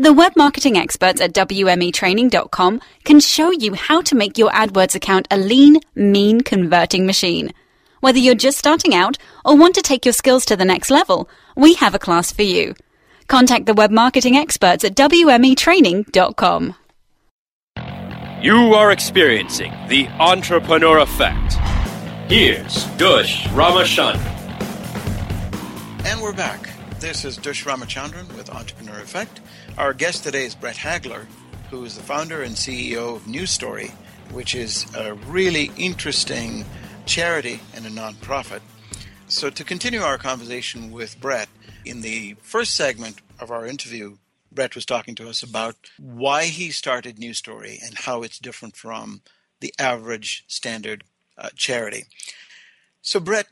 The 0.00 0.12
web 0.12 0.34
marketing 0.36 0.76
experts 0.76 1.20
at 1.20 1.32
WMEtraining.com 1.32 2.80
can 3.04 3.20
show 3.20 3.50
you 3.50 3.74
how 3.74 4.00
to 4.02 4.14
make 4.14 4.38
your 4.38 4.50
AdWords 4.50 4.94
account 4.94 5.26
a 5.30 5.36
lean, 5.36 5.80
mean 5.94 6.40
converting 6.42 7.04
machine. 7.04 7.52
Whether 8.00 8.18
you're 8.20 8.36
just 8.36 8.58
starting 8.58 8.94
out 8.94 9.18
or 9.44 9.56
want 9.56 9.74
to 9.74 9.82
take 9.82 10.04
your 10.04 10.12
skills 10.12 10.44
to 10.46 10.56
the 10.56 10.64
next 10.64 10.90
level, 10.90 11.28
we 11.56 11.74
have 11.74 11.96
a 11.96 11.98
class 11.98 12.30
for 12.30 12.42
you. 12.42 12.74
Contact 13.26 13.66
the 13.66 13.74
web 13.74 13.90
marketing 13.90 14.36
experts 14.36 14.84
at 14.84 14.94
WMEtraining.com. 14.94 16.74
You 18.40 18.74
are 18.74 18.92
experiencing 18.92 19.72
the 19.88 20.06
entrepreneur 20.20 20.98
effect. 20.98 21.54
Here's 22.28 22.84
Dush 22.96 23.48
Ramachandran. 23.48 24.37
And 26.08 26.22
we're 26.22 26.32
back. 26.32 26.70
This 27.00 27.26
is 27.26 27.36
Dush 27.36 27.66
Ramachandran 27.66 28.34
with 28.34 28.48
Entrepreneur 28.48 28.98
Effect. 28.98 29.42
Our 29.76 29.92
guest 29.92 30.24
today 30.24 30.46
is 30.46 30.54
Brett 30.54 30.76
Hagler, 30.76 31.26
who 31.70 31.84
is 31.84 31.96
the 31.96 32.02
founder 32.02 32.40
and 32.40 32.54
CEO 32.54 33.16
of 33.16 33.26
New 33.26 33.44
Story, 33.44 33.92
which 34.32 34.54
is 34.54 34.86
a 34.94 35.12
really 35.12 35.70
interesting 35.76 36.64
charity 37.04 37.60
and 37.74 37.84
a 37.84 37.90
nonprofit. 37.90 38.60
So, 39.26 39.50
to 39.50 39.62
continue 39.62 40.00
our 40.00 40.16
conversation 40.16 40.90
with 40.90 41.20
Brett, 41.20 41.50
in 41.84 42.00
the 42.00 42.36
first 42.40 42.74
segment 42.74 43.20
of 43.38 43.50
our 43.50 43.66
interview, 43.66 44.16
Brett 44.50 44.74
was 44.74 44.86
talking 44.86 45.14
to 45.16 45.28
us 45.28 45.42
about 45.42 45.76
why 45.98 46.46
he 46.46 46.70
started 46.70 47.18
New 47.18 47.34
Story 47.34 47.80
and 47.84 47.98
how 47.98 48.22
it's 48.22 48.38
different 48.38 48.76
from 48.76 49.20
the 49.60 49.74
average 49.78 50.44
standard 50.48 51.04
uh, 51.36 51.50
charity. 51.54 52.06
So, 53.02 53.20
Brett, 53.20 53.48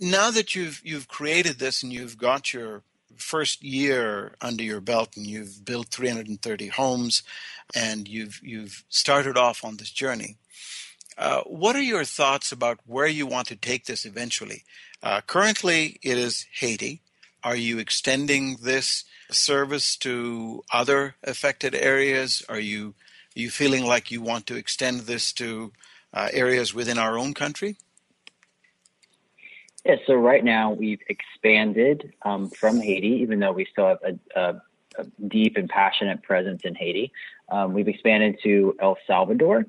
now 0.00 0.30
that 0.30 0.54
you've 0.54 0.80
you've 0.84 1.08
created 1.08 1.58
this 1.58 1.82
and 1.82 1.92
you've 1.92 2.18
got 2.18 2.52
your 2.52 2.82
first 3.16 3.62
year 3.62 4.34
under 4.40 4.62
your 4.62 4.80
belt 4.80 5.16
and 5.16 5.26
you've 5.26 5.64
built 5.64 5.88
330 5.88 6.68
homes 6.68 7.22
and 7.74 8.06
you've 8.08 8.40
you've 8.42 8.84
started 8.88 9.36
off 9.36 9.64
on 9.64 9.76
this 9.76 9.90
journey, 9.90 10.36
uh, 11.16 11.40
what 11.42 11.76
are 11.76 11.82
your 11.82 12.04
thoughts 12.04 12.52
about 12.52 12.78
where 12.84 13.06
you 13.06 13.26
want 13.26 13.48
to 13.48 13.56
take 13.56 13.86
this 13.86 14.04
eventually? 14.04 14.64
Uh, 15.02 15.20
currently, 15.26 15.98
it 16.02 16.18
is 16.18 16.46
Haiti. 16.52 17.00
Are 17.42 17.56
you 17.56 17.78
extending 17.78 18.56
this 18.56 19.04
service 19.30 19.96
to 19.98 20.64
other 20.72 21.14
affected 21.22 21.74
areas? 21.74 22.44
Are 22.48 22.60
you 22.60 22.94
are 23.36 23.40
you 23.40 23.50
feeling 23.50 23.84
like 23.84 24.10
you 24.10 24.20
want 24.20 24.46
to 24.46 24.56
extend 24.56 25.00
this 25.00 25.32
to 25.34 25.72
uh, 26.12 26.28
areas 26.32 26.74
within 26.74 26.98
our 26.98 27.18
own 27.18 27.34
country? 27.34 27.76
Yeah, 29.86 29.96
so 30.04 30.14
right 30.14 30.42
now 30.42 30.72
we've 30.72 31.00
expanded 31.08 32.12
um, 32.22 32.50
from 32.50 32.80
Haiti, 32.80 33.20
even 33.22 33.38
though 33.38 33.52
we 33.52 33.66
still 33.70 33.86
have 33.86 33.98
a, 34.02 34.40
a, 34.40 34.62
a 34.98 35.04
deep 35.28 35.56
and 35.56 35.68
passionate 35.68 36.24
presence 36.24 36.62
in 36.64 36.74
Haiti. 36.74 37.12
Um, 37.50 37.72
we've 37.72 37.86
expanded 37.86 38.40
to 38.42 38.74
El 38.80 38.98
Salvador, 39.06 39.64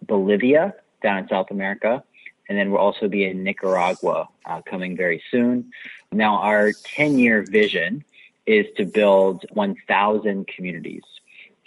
Bolivia, 0.00 0.76
down 1.02 1.18
in 1.18 1.28
South 1.28 1.50
America, 1.50 2.02
and 2.48 2.56
then 2.56 2.70
we'll 2.70 2.80
also 2.80 3.06
be 3.06 3.26
in 3.26 3.44
Nicaragua 3.44 4.30
uh, 4.46 4.62
coming 4.62 4.96
very 4.96 5.22
soon. 5.30 5.70
Now, 6.10 6.36
our 6.36 6.72
10 6.72 7.18
year 7.18 7.42
vision 7.42 8.02
is 8.46 8.64
to 8.78 8.86
build 8.86 9.44
1,000 9.50 10.46
communities. 10.46 11.04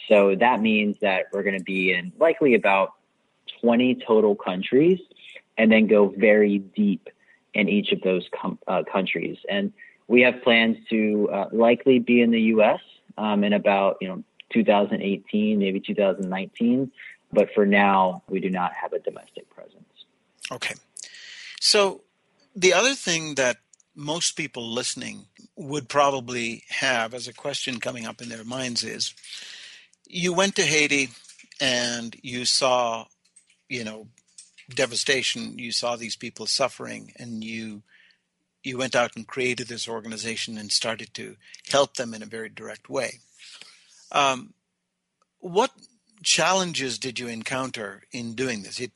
So 0.07 0.35
that 0.37 0.61
means 0.61 0.97
that 1.01 1.25
we're 1.31 1.43
going 1.43 1.59
to 1.59 1.63
be 1.63 1.93
in 1.93 2.11
likely 2.17 2.55
about 2.55 2.93
20 3.61 3.93
total 4.03 4.35
countries 4.35 4.99
and 5.59 5.71
then 5.71 5.85
go 5.85 6.07
very 6.17 6.57
deep 6.57 7.07
in 7.53 7.69
each 7.69 7.91
of 7.91 8.01
those 8.01 8.27
com- 8.39 8.59
uh, 8.67 8.83
countries. 8.91 9.37
And 9.49 9.73
we 10.07 10.21
have 10.21 10.41
plans 10.43 10.77
to 10.89 11.29
uh, 11.31 11.49
likely 11.51 11.99
be 11.99 12.21
in 12.21 12.31
the 12.31 12.41
U.S. 12.41 12.79
Um, 13.17 13.43
in 13.43 13.53
about 13.53 13.97
you 14.01 14.07
know 14.07 14.23
2018, 14.51 15.59
maybe 15.59 15.79
2019. 15.79 16.91
But 17.31 17.49
for 17.55 17.65
now, 17.65 18.23
we 18.29 18.39
do 18.39 18.49
not 18.49 18.73
have 18.73 18.93
a 18.93 18.99
domestic 18.99 19.49
presence. 19.49 19.83
Okay. 20.51 20.75
So 21.59 22.01
the 22.55 22.73
other 22.73 22.93
thing 22.93 23.35
that 23.35 23.57
most 23.95 24.35
people 24.35 24.71
listening 24.71 25.25
would 25.55 25.87
probably 25.89 26.63
have 26.69 27.13
as 27.13 27.27
a 27.27 27.33
question 27.33 27.79
coming 27.79 28.05
up 28.05 28.21
in 28.21 28.29
their 28.29 28.43
minds 28.43 28.83
is 28.83 29.13
you 30.07 30.33
went 30.33 30.55
to 30.55 30.63
Haiti 30.63 31.09
and 31.59 32.15
you 32.21 32.45
saw, 32.45 33.05
you 33.69 33.83
know, 33.83 34.07
devastation, 34.69 35.57
you 35.57 35.71
saw 35.71 35.95
these 35.95 36.15
people 36.15 36.45
suffering 36.45 37.13
and 37.17 37.43
you 37.43 37.83
you 38.63 38.77
went 38.77 38.95
out 38.95 39.15
and 39.17 39.27
created 39.27 39.67
this 39.67 39.89
organization 39.89 40.57
and 40.57 40.71
started 40.71 41.13
to 41.13 41.35
help 41.69 41.95
them 41.95 42.13
in 42.13 42.23
a 42.23 42.27
very 42.27 42.47
direct 42.47 42.89
way. 42.89 43.19
Um, 44.09 44.53
what 45.39 45.71
challenges 46.23 46.97
did 46.97 47.19
you 47.19 47.27
encounter 47.27 48.03
in 48.13 48.35
doing 48.35 48.63
this? 48.63 48.79
It 48.79 48.91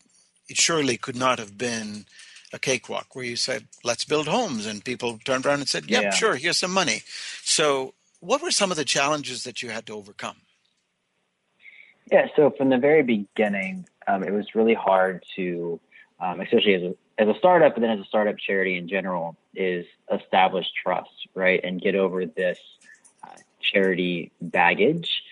it 0.48 0.58
surely 0.58 0.98
could 0.98 1.18
not 1.18 1.40
have 1.40 1.58
been 1.58 2.06
a 2.54 2.60
cakewalk 2.60 3.16
where 3.16 3.26
you 3.26 3.36
said, 3.36 3.68
let's 3.84 4.06
build 4.06 4.28
homes. 4.28 4.66
And 4.66 4.84
people 4.84 5.20
turned 5.24 5.46
around 5.46 5.60
and 5.60 5.70
said, 5.70 5.90
yep, 5.90 6.04
yeah. 6.04 6.10
sure, 6.12 6.36
here's 6.36 6.58
some 6.58 6.72
money. 6.72 7.04
So, 7.44 7.94
what 8.20 8.42
were 8.42 8.52
some 8.52 8.72
of 8.72 8.78
the 8.78 8.86
challenges 8.86 9.44
that 9.44 9.62
you 9.62 9.70
had 9.70 9.86
to 9.88 9.94
overcome? 9.94 10.38
Yeah, 12.12 12.28
so 12.36 12.52
from 12.58 12.70
the 12.70 12.78
very 12.78 13.04
beginning, 13.04 13.86
um, 14.08 14.24
it 14.24 14.32
was 14.32 14.56
really 14.56 14.74
hard 14.74 15.24
to, 15.36 15.80
um, 16.20 16.40
especially 16.42 16.74
as 16.76 16.84
a, 16.84 16.96
as 17.18 17.28
a 17.28 17.38
startup, 17.38 17.76
but 17.76 17.82
then 17.82 17.92
as 17.92 18.00
a 18.00 18.06
startup 18.06 18.38
charity 18.38 18.78
in 18.78 18.88
general, 18.88 19.36
is 19.56 19.86
establish 20.12 20.68
trust, 20.84 21.28
right? 21.36 21.60
And 21.64 21.82
get 21.82 21.96
over 21.96 22.26
this 22.26 22.60
uh, 23.24 23.36
charity 23.62 24.32
baggage. 24.42 25.24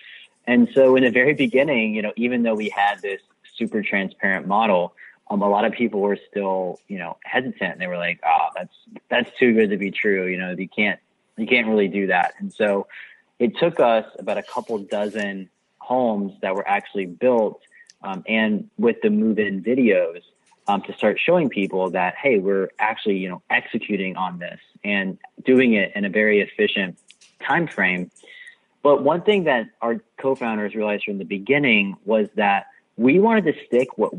And 0.46 0.68
so 0.74 0.96
in 0.96 1.04
the 1.04 1.10
very 1.10 1.34
beginning, 1.34 1.94
you 1.94 2.02
know, 2.02 2.12
even 2.16 2.42
though 2.42 2.54
we 2.54 2.68
had 2.68 3.00
this 3.02 3.20
super 3.56 3.82
transparent 3.82 4.46
model, 4.46 4.94
um, 5.28 5.42
a 5.42 5.48
lot 5.48 5.64
of 5.64 5.72
people 5.72 6.00
were 6.00 6.18
still, 6.30 6.78
you 6.86 6.98
know, 6.98 7.16
hesitant. 7.24 7.78
They 7.78 7.86
were 7.86 7.96
like, 7.96 8.20
"Oh, 8.24 8.48
that's 8.54 8.74
that's 9.08 9.30
too 9.38 9.54
good 9.54 9.70
to 9.70 9.76
be 9.76 9.90
true." 9.90 10.26
You 10.26 10.38
know, 10.38 10.54
you 10.56 10.68
can't 10.68 11.00
you 11.36 11.46
can't 11.46 11.66
really 11.66 11.88
do 11.88 12.06
that. 12.08 12.34
And 12.38 12.52
so, 12.52 12.86
it 13.38 13.56
took 13.58 13.80
us 13.80 14.06
about 14.18 14.38
a 14.38 14.42
couple 14.42 14.78
dozen 14.78 15.50
homes 15.78 16.32
that 16.42 16.54
were 16.54 16.66
actually 16.66 17.06
built, 17.06 17.60
um, 18.02 18.22
and 18.26 18.70
with 18.78 18.96
the 19.02 19.10
move-in 19.10 19.62
videos, 19.62 20.22
um, 20.68 20.82
to 20.82 20.92
start 20.94 21.18
showing 21.24 21.48
people 21.48 21.90
that, 21.90 22.14
hey, 22.16 22.38
we're 22.38 22.68
actually, 22.78 23.18
you 23.18 23.28
know, 23.28 23.42
executing 23.50 24.16
on 24.16 24.38
this 24.38 24.58
and 24.82 25.18
doing 25.44 25.74
it 25.74 25.92
in 25.94 26.04
a 26.04 26.08
very 26.08 26.40
efficient 26.40 26.98
time 27.40 27.68
frame. 27.68 28.10
But 28.82 29.02
one 29.02 29.22
thing 29.22 29.44
that 29.44 29.68
our 29.80 30.00
co-founders 30.18 30.74
realized 30.74 31.04
from 31.04 31.18
the 31.18 31.24
beginning 31.24 31.96
was 32.04 32.28
that 32.34 32.66
we 32.96 33.18
wanted 33.18 33.44
to 33.44 33.64
stick 33.66 33.96
what 33.96 34.12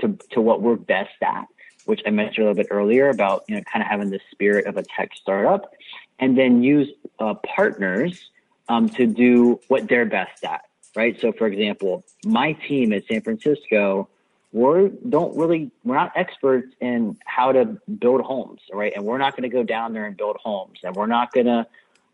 to, 0.00 0.18
to 0.30 0.40
what 0.40 0.62
we're 0.62 0.76
best 0.76 1.10
at, 1.22 1.46
which 1.84 2.00
I 2.06 2.10
mentioned 2.10 2.46
a 2.46 2.50
little 2.50 2.62
bit 2.62 2.68
earlier 2.70 3.10
about, 3.10 3.44
you 3.48 3.56
know, 3.56 3.62
kind 3.70 3.82
of 3.82 3.88
having 3.88 4.10
the 4.10 4.20
spirit 4.30 4.66
of 4.66 4.76
a 4.78 4.82
tech 4.82 5.10
startup 5.14 5.72
and 6.18 6.36
then 6.36 6.62
use 6.62 6.88
uh, 7.18 7.34
partners 7.34 8.30
um, 8.68 8.88
to 8.90 9.06
do 9.06 9.60
what 9.68 9.88
they're 9.88 10.06
best 10.06 10.44
at, 10.44 10.62
right? 10.94 11.18
So 11.20 11.32
for 11.32 11.46
example, 11.46 12.04
my 12.24 12.52
team 12.52 12.92
at 12.92 13.06
San 13.06 13.22
Francisco, 13.22 14.08
we 14.52 14.90
don't 15.08 15.36
really, 15.36 15.70
we're 15.84 15.94
not 15.94 16.12
experts 16.16 16.68
in 16.80 17.16
how 17.24 17.52
to 17.52 17.78
build 17.98 18.20
homes, 18.22 18.60
right? 18.72 18.92
And 18.94 19.04
we're 19.04 19.18
not 19.18 19.36
going 19.36 19.48
to 19.48 19.54
go 19.54 19.62
down 19.62 19.92
there 19.92 20.06
and 20.06 20.16
build 20.16 20.36
homes 20.42 20.80
and 20.82 20.94
we're 20.94 21.06
not 21.06 21.32
going 21.32 21.46
to 21.46 21.66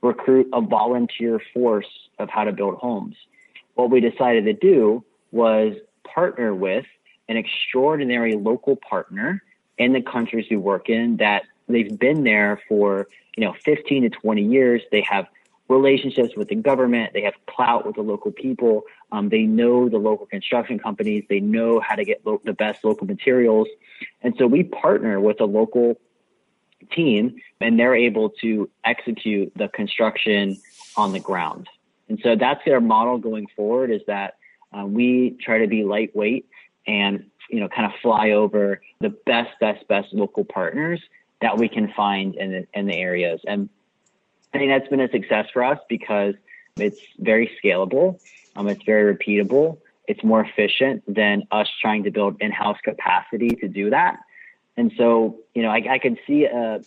recruit 0.03 0.49
a 0.53 0.61
volunteer 0.61 1.41
force 1.55 1.89
of 2.19 2.29
how 2.29 2.45
to 2.45 2.53
build 2.53 2.75
homes. 2.77 3.17
What 3.75 3.91
we 3.91 4.01
decided 4.01 4.45
to 4.45 4.53
do 4.53 5.05
was 5.33 5.75
partner 6.05 6.55
with 6.55 6.87
an 7.29 7.37
extraordinary 7.37 8.35
local 8.35 8.77
partner 8.77 9.43
in 9.79 9.93
the 9.93 10.01
countries 10.01 10.47
we 10.51 10.57
work 10.57 10.89
in 10.89 11.17
that 11.19 11.43
they've 11.69 11.99
been 11.99 12.25
there 12.25 12.61
for 12.69 13.09
you 13.37 13.45
know 13.45 13.55
15 13.65 14.05
to 14.05 14.11
20 14.11 14.43
years 14.43 14.83
they 14.91 15.03
have 15.03 15.27
relationships 15.69 16.37
with 16.37 16.49
the 16.49 16.55
government. 16.55 17.13
They 17.13 17.23
have 17.23 17.35
clout 17.47 17.87
with 17.87 17.97
the 17.97 18.03
local 18.03 18.31
people. 18.31 18.83
Um, 19.13 19.29
they 19.29 19.43
know 19.43 19.89
the 19.89 19.99
local 19.99 20.27
construction 20.27 20.79
companies. 20.79 21.25
They 21.29 21.41
know 21.41 21.81
how 21.81 21.97
to 21.97 22.05
get 22.05 22.25
lo- 22.25 22.41
the 22.45 22.53
best 22.53 22.85
local 22.85 23.07
materials. 23.07 23.69
And 24.23 24.35
so 24.39 24.47
we 24.47 24.63
partner 24.63 25.21
with 25.21 25.41
a 25.41 25.45
local 25.45 25.99
team 26.93 27.37
and 27.61 27.79
they're 27.79 27.97
able 27.97 28.31
to 28.31 28.71
execute 28.85 29.53
the 29.57 29.69
construction 29.69 30.59
on 30.97 31.13
the 31.13 31.21
ground. 31.21 31.69
And 32.09 32.21
so 32.23 32.37
that's 32.37 32.61
our 32.69 32.81
model 32.81 33.19
going 33.19 33.47
forward 33.57 33.91
is 33.91 34.03
that 34.07 34.35
uh, 34.77 34.87
we 34.87 35.37
try 35.41 35.59
to 35.59 35.67
be 35.67 35.85
lightweight 35.85 36.47
and 36.87 37.31
you 37.51 37.61
know 37.61 37.69
kind 37.69 37.87
of 37.87 37.93
fly 38.01 38.31
over 38.31 38.81
the 39.01 39.11
best 39.11 39.51
best 39.61 39.87
best 39.89 40.13
local 40.13 40.45
partners 40.45 41.01
that 41.41 41.59
we 41.59 41.69
can 41.69 41.93
find 41.95 42.35
in 42.37 42.53
the, 42.53 42.67
in 42.75 42.87
the 42.87 42.97
areas. 42.97 43.41
And 43.47 43.69
i 44.55 44.59
think 44.59 44.71
that's 44.71 44.89
been 44.89 45.01
a 45.01 45.11
success 45.11 45.47
for 45.53 45.65
us 45.65 45.79
because 45.89 46.35
it's 46.77 47.01
very 47.19 47.51
scalable 47.63 48.21
um, 48.57 48.69
it's 48.69 48.83
very 48.85 49.15
repeatable 49.15 49.79
it's 50.09 50.23
more 50.23 50.41
efficient 50.41 51.03
than 51.13 51.43
us 51.51 51.69
trying 51.81 52.05
to 52.05 52.11
build 52.11 52.37
in-house 52.41 52.79
capacity 52.85 53.51
to 53.51 53.69
do 53.69 53.91
that 53.91 54.19
and 54.77 54.93
so 54.97 55.39
you 55.55 55.63
know 55.63 55.71
i, 55.71 55.83
I 55.91 55.99
could 55.99 56.19
see 56.27 56.45
a 56.45 56.81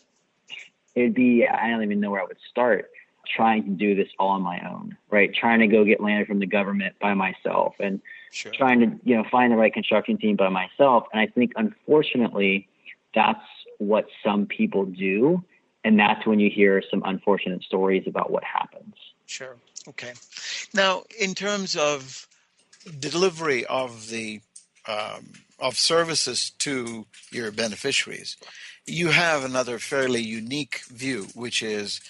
it'd 0.96 1.14
be 1.14 1.48
i 1.48 1.70
don't 1.70 1.84
even 1.84 2.00
know 2.00 2.12
where 2.12 2.22
i 2.22 2.26
would 2.26 2.38
start 2.50 2.90
trying 3.36 3.64
to 3.64 3.70
do 3.70 3.96
this 3.96 4.08
all 4.18 4.30
on 4.30 4.42
my 4.42 4.60
own, 4.70 4.98
right? 5.10 5.34
Trying 5.34 5.60
to 5.60 5.68
go 5.68 5.86
get 5.86 6.02
land 6.02 6.28
from 6.28 6.40
the 6.40 6.48
government 6.48 6.96
by 7.00 7.14
myself 7.14 7.76
and 7.80 8.02
sure. 8.32 8.52
trying 8.52 8.80
to, 8.80 9.00
you 9.04 9.16
know, 9.16 9.24
find 9.30 9.52
the 9.52 9.56
right 9.56 9.74
construction 9.74 10.18
team 10.18 10.36
by 10.36 10.50
myself. 10.50 11.06
And 11.14 11.22
I 11.22 11.28
think 11.28 11.54
unfortunately 11.56 12.68
that's 13.14 13.46
what 13.78 14.08
some 14.24 14.46
people 14.46 14.86
do. 14.86 15.44
And 15.84 15.98
that's 15.98 16.26
when 16.26 16.40
you 16.40 16.50
hear 16.50 16.84
some 16.90 17.02
unfortunate 17.06 17.64
stories 17.64 18.04
about 18.06 18.32
what 18.32 18.44
happens. 18.44 18.96
Sure. 19.26 19.56
Okay. 19.88 20.14
Now, 20.74 21.04
in 21.20 21.36
terms 21.36 21.76
of 21.76 22.28
delivery 23.00 23.66
of 23.66 24.10
the 24.10 24.42
um, 24.88 25.34
of 25.60 25.78
services 25.78 26.52
to 26.60 27.06
your 27.32 27.52
beneficiaries, 27.52 28.38
you 28.86 29.10
have 29.10 29.44
another 29.44 29.78
fairly 29.78 30.22
unique 30.22 30.82
view, 30.90 31.28
which 31.36 31.62
is 31.62 32.02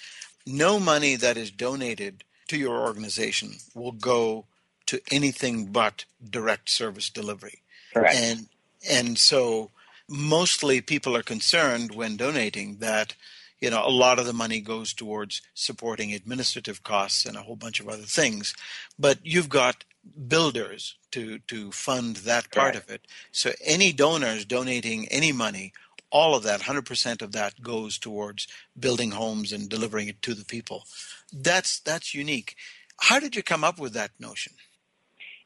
no 0.45 0.79
money 0.79 1.15
that 1.15 1.37
is 1.37 1.51
donated 1.51 2.23
to 2.47 2.57
your 2.57 2.79
organization 2.79 3.53
will 3.75 3.91
go 3.91 4.45
to 4.87 4.99
anything 5.11 5.67
but 5.67 6.05
direct 6.29 6.69
service 6.69 7.09
delivery. 7.09 7.59
Correct. 7.93 8.15
And 8.15 8.47
and 8.89 9.17
so 9.17 9.71
mostly 10.07 10.81
people 10.81 11.15
are 11.15 11.23
concerned 11.23 11.93
when 11.93 12.17
donating 12.17 12.77
that 12.77 13.15
you 13.61 13.69
know 13.69 13.85
a 13.85 13.89
lot 13.89 14.19
of 14.19 14.25
the 14.25 14.33
money 14.33 14.59
goes 14.61 14.93
towards 14.93 15.41
supporting 15.53 16.13
administrative 16.13 16.83
costs 16.83 17.25
and 17.25 17.37
a 17.37 17.41
whole 17.41 17.55
bunch 17.55 17.79
of 17.79 17.87
other 17.87 18.03
things. 18.03 18.55
But 18.97 19.19
you've 19.23 19.49
got 19.49 19.83
builders 20.27 20.95
to 21.11 21.39
to 21.39 21.71
fund 21.71 22.17
that 22.17 22.51
part 22.51 22.75
Right. 22.75 22.83
of 22.83 22.89
it. 22.89 23.01
So 23.31 23.51
any 23.63 23.91
donors 23.93 24.45
donating 24.45 25.07
any 25.09 25.31
money 25.31 25.73
all 26.11 26.35
of 26.35 26.41
that 26.43 26.61
100% 26.61 27.21
of 27.21 27.33
that 27.33 27.61
goes 27.61 27.97
towards 27.99 28.47
building 28.79 29.11
homes 29.11 29.53
and 29.53 29.69
delivering 29.69 30.07
it 30.07 30.21
to 30.23 30.33
the 30.33 30.45
people. 30.45 30.85
That's 31.31 31.79
that's 31.79 32.15
unique. 32.15 32.55
How 33.01 33.19
did 33.19 33.35
you 33.35 33.43
come 33.43 33.63
up 33.63 33.79
with 33.79 33.93
that 33.93 34.11
notion? 34.19 34.53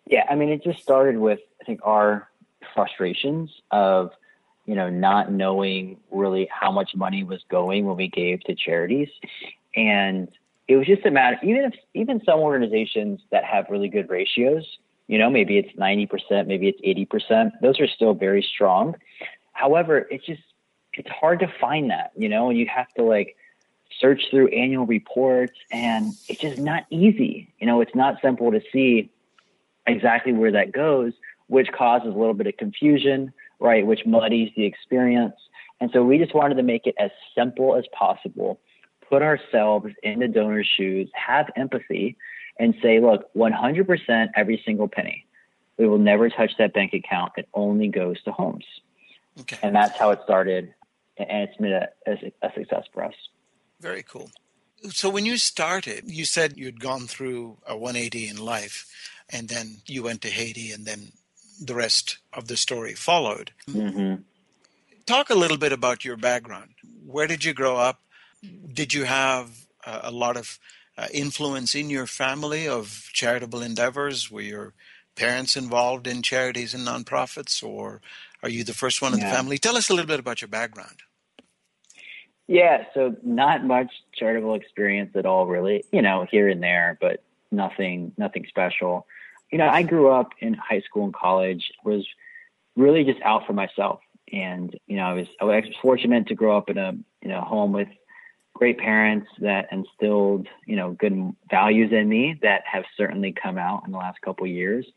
Yeah, 0.05 0.25
I 0.29 0.35
mean, 0.35 0.49
it 0.49 0.63
just 0.63 0.81
started 0.81 1.17
with 1.17 1.39
I 1.61 1.65
think 1.65 1.81
our 1.83 2.29
frustrations 2.73 3.51
of 3.71 4.11
you 4.65 4.75
know 4.75 4.89
not 4.89 5.31
knowing 5.31 5.97
really 6.11 6.47
how 6.51 6.71
much 6.71 6.95
money 6.95 7.23
was 7.23 7.41
going 7.49 7.85
when 7.85 7.97
we 7.97 8.07
gave 8.07 8.41
to 8.41 8.55
charities, 8.55 9.09
and 9.75 10.29
it 10.67 10.77
was 10.77 10.87
just 10.87 11.05
a 11.05 11.11
matter. 11.11 11.37
Even 11.43 11.63
if 11.65 11.73
even 11.93 12.21
some 12.25 12.39
organizations 12.39 13.21
that 13.31 13.43
have 13.43 13.65
really 13.69 13.89
good 13.89 14.09
ratios, 14.09 14.65
you 15.07 15.17
know, 15.17 15.29
maybe 15.29 15.57
it's 15.57 15.77
ninety 15.77 16.05
percent, 16.05 16.47
maybe 16.47 16.67
it's 16.67 16.79
eighty 16.83 17.05
percent. 17.05 17.53
Those 17.61 17.79
are 17.79 17.87
still 17.87 18.13
very 18.13 18.41
strong. 18.41 18.95
However, 19.51 20.07
it's 20.09 20.25
just 20.25 20.41
it's 20.93 21.09
hard 21.09 21.39
to 21.39 21.51
find 21.59 21.89
that, 21.89 22.11
you 22.15 22.29
know, 22.29 22.49
you 22.49 22.67
have 22.67 22.87
to 22.93 23.03
like 23.03 23.35
search 23.99 24.23
through 24.29 24.47
annual 24.49 24.85
reports, 24.85 25.53
and 25.71 26.13
it's 26.27 26.41
just 26.41 26.57
not 26.57 26.85
easy. 26.89 27.53
You 27.59 27.67
know, 27.67 27.81
it's 27.81 27.95
not 27.95 28.21
simple 28.21 28.51
to 28.51 28.61
see 28.71 29.11
exactly 29.85 30.33
where 30.33 30.51
that 30.51 30.71
goes, 30.71 31.13
which 31.47 31.71
causes 31.71 32.13
a 32.13 32.17
little 32.17 32.33
bit 32.33 32.47
of 32.47 32.57
confusion, 32.57 33.33
right? 33.59 33.85
Which 33.85 34.05
muddies 34.05 34.51
the 34.55 34.65
experience. 34.65 35.35
And 35.79 35.89
so 35.91 36.03
we 36.03 36.17
just 36.17 36.33
wanted 36.33 36.55
to 36.55 36.63
make 36.63 36.87
it 36.87 36.95
as 36.99 37.11
simple 37.35 37.75
as 37.75 37.85
possible, 37.91 38.59
put 39.09 39.21
ourselves 39.21 39.87
in 40.01 40.19
the 40.19 40.27
donor's 40.27 40.67
shoes, 40.67 41.09
have 41.13 41.49
empathy, 41.55 42.17
and 42.59 42.75
say, 42.81 42.99
look, 42.99 43.33
100% 43.35 44.29
every 44.35 44.61
single 44.65 44.87
penny. 44.87 45.25
We 45.77 45.87
will 45.87 45.97
never 45.97 46.29
touch 46.29 46.51
that 46.59 46.73
bank 46.73 46.93
account. 46.93 47.33
It 47.37 47.47
only 47.53 47.87
goes 47.87 48.21
to 48.23 48.31
homes. 48.31 48.65
okay 49.39 49.57
And 49.63 49.75
that's 49.75 49.97
how 49.97 50.11
it 50.11 50.19
started. 50.23 50.73
And 51.17 51.49
it's 51.49 51.57
been 51.57 51.73
a, 51.73 51.87
a, 52.07 52.47
a 52.47 52.53
success 52.53 52.85
for 52.93 53.03
us. 53.03 53.15
Very 53.79 54.03
cool. 54.03 54.29
So 54.89 55.09
when 55.09 55.25
you 55.25 55.37
started, 55.37 56.11
you 56.11 56.25
said 56.25 56.57
you'd 56.57 56.79
gone 56.79 57.07
through 57.07 57.57
a 57.65 57.75
180 57.77 58.27
in 58.27 58.37
life, 58.37 58.85
and 59.29 59.47
then 59.47 59.77
you 59.87 60.03
went 60.03 60.21
to 60.21 60.29
Haiti, 60.29 60.71
and 60.71 60.85
then 60.85 61.13
the 61.61 61.75
rest 61.75 62.17
of 62.31 62.47
the 62.47 62.57
story 62.57 62.93
followed. 62.93 63.51
hmm 63.67 64.15
Talk 65.05 65.29
a 65.29 65.35
little 65.35 65.57
bit 65.57 65.73
about 65.73 66.05
your 66.05 66.15
background. 66.15 66.75
Where 67.05 67.27
did 67.27 67.43
you 67.43 67.53
grow 67.53 67.75
up? 67.75 67.99
Did 68.73 68.93
you 68.93 69.03
have 69.03 69.65
uh, 69.85 69.99
a 70.03 70.11
lot 70.11 70.37
of 70.37 70.59
uh, 70.97 71.07
influence 71.13 71.75
in 71.75 71.89
your 71.89 72.07
family 72.07 72.67
of 72.67 73.09
charitable 73.11 73.61
endeavors? 73.61 74.31
Were 74.31 74.41
your 74.41 74.73
parents 75.15 75.57
involved 75.57 76.07
in 76.07 76.21
charities 76.21 76.73
and 76.73 76.87
nonprofits, 76.87 77.61
or 77.61 78.01
are 78.41 78.49
you 78.49 78.63
the 78.63 78.73
first 78.73 79.01
one 79.01 79.13
in 79.13 79.19
the 79.19 79.25
family? 79.25 79.57
Tell 79.57 79.75
us 79.75 79.89
a 79.89 79.93
little 79.93 80.07
bit 80.07 80.19
about 80.19 80.41
your 80.41 80.47
background. 80.47 81.01
Yeah, 82.47 82.85
so 82.93 83.15
not 83.23 83.65
much 83.65 83.91
charitable 84.13 84.55
experience 84.55 85.15
at 85.15 85.25
all, 85.25 85.47
really. 85.47 85.83
You 85.91 86.01
know, 86.01 86.25
here 86.29 86.49
and 86.49 86.61
there, 86.61 86.97
but 86.99 87.23
nothing, 87.51 88.11
nothing 88.17 88.45
special. 88.47 89.07
You 89.53 89.59
know, 89.59 89.69
I 89.69 89.83
grew 89.83 90.09
up 90.09 90.31
in 90.39 90.55
high 90.55 90.81
school 90.81 91.03
and 91.03 91.13
college. 91.13 91.71
Was 91.85 92.07
really 92.75 93.03
just 93.03 93.21
out 93.21 93.45
for 93.45 93.53
myself, 93.53 93.99
and 94.31 94.75
you 94.87 94.95
know, 94.95 95.03
I 95.03 95.13
was 95.13 95.27
I 95.39 95.45
was 95.45 95.63
fortunate 95.79 96.25
to 96.29 96.33
grow 96.33 96.57
up 96.57 96.71
in 96.71 96.79
a 96.79 96.93
you 97.21 97.29
know 97.29 97.39
home 97.41 97.71
with 97.71 97.87
great 98.55 98.79
parents 98.79 99.27
that 99.41 99.67
instilled 99.71 100.47
you 100.65 100.75
know 100.75 100.93
good 100.93 101.35
values 101.51 101.91
in 101.91 102.09
me 102.09 102.35
that 102.41 102.63
have 102.65 102.85
certainly 102.97 103.31
come 103.31 103.59
out 103.59 103.83
in 103.85 103.91
the 103.91 103.97
last 103.99 104.19
couple 104.21 104.47
years. 104.47 104.87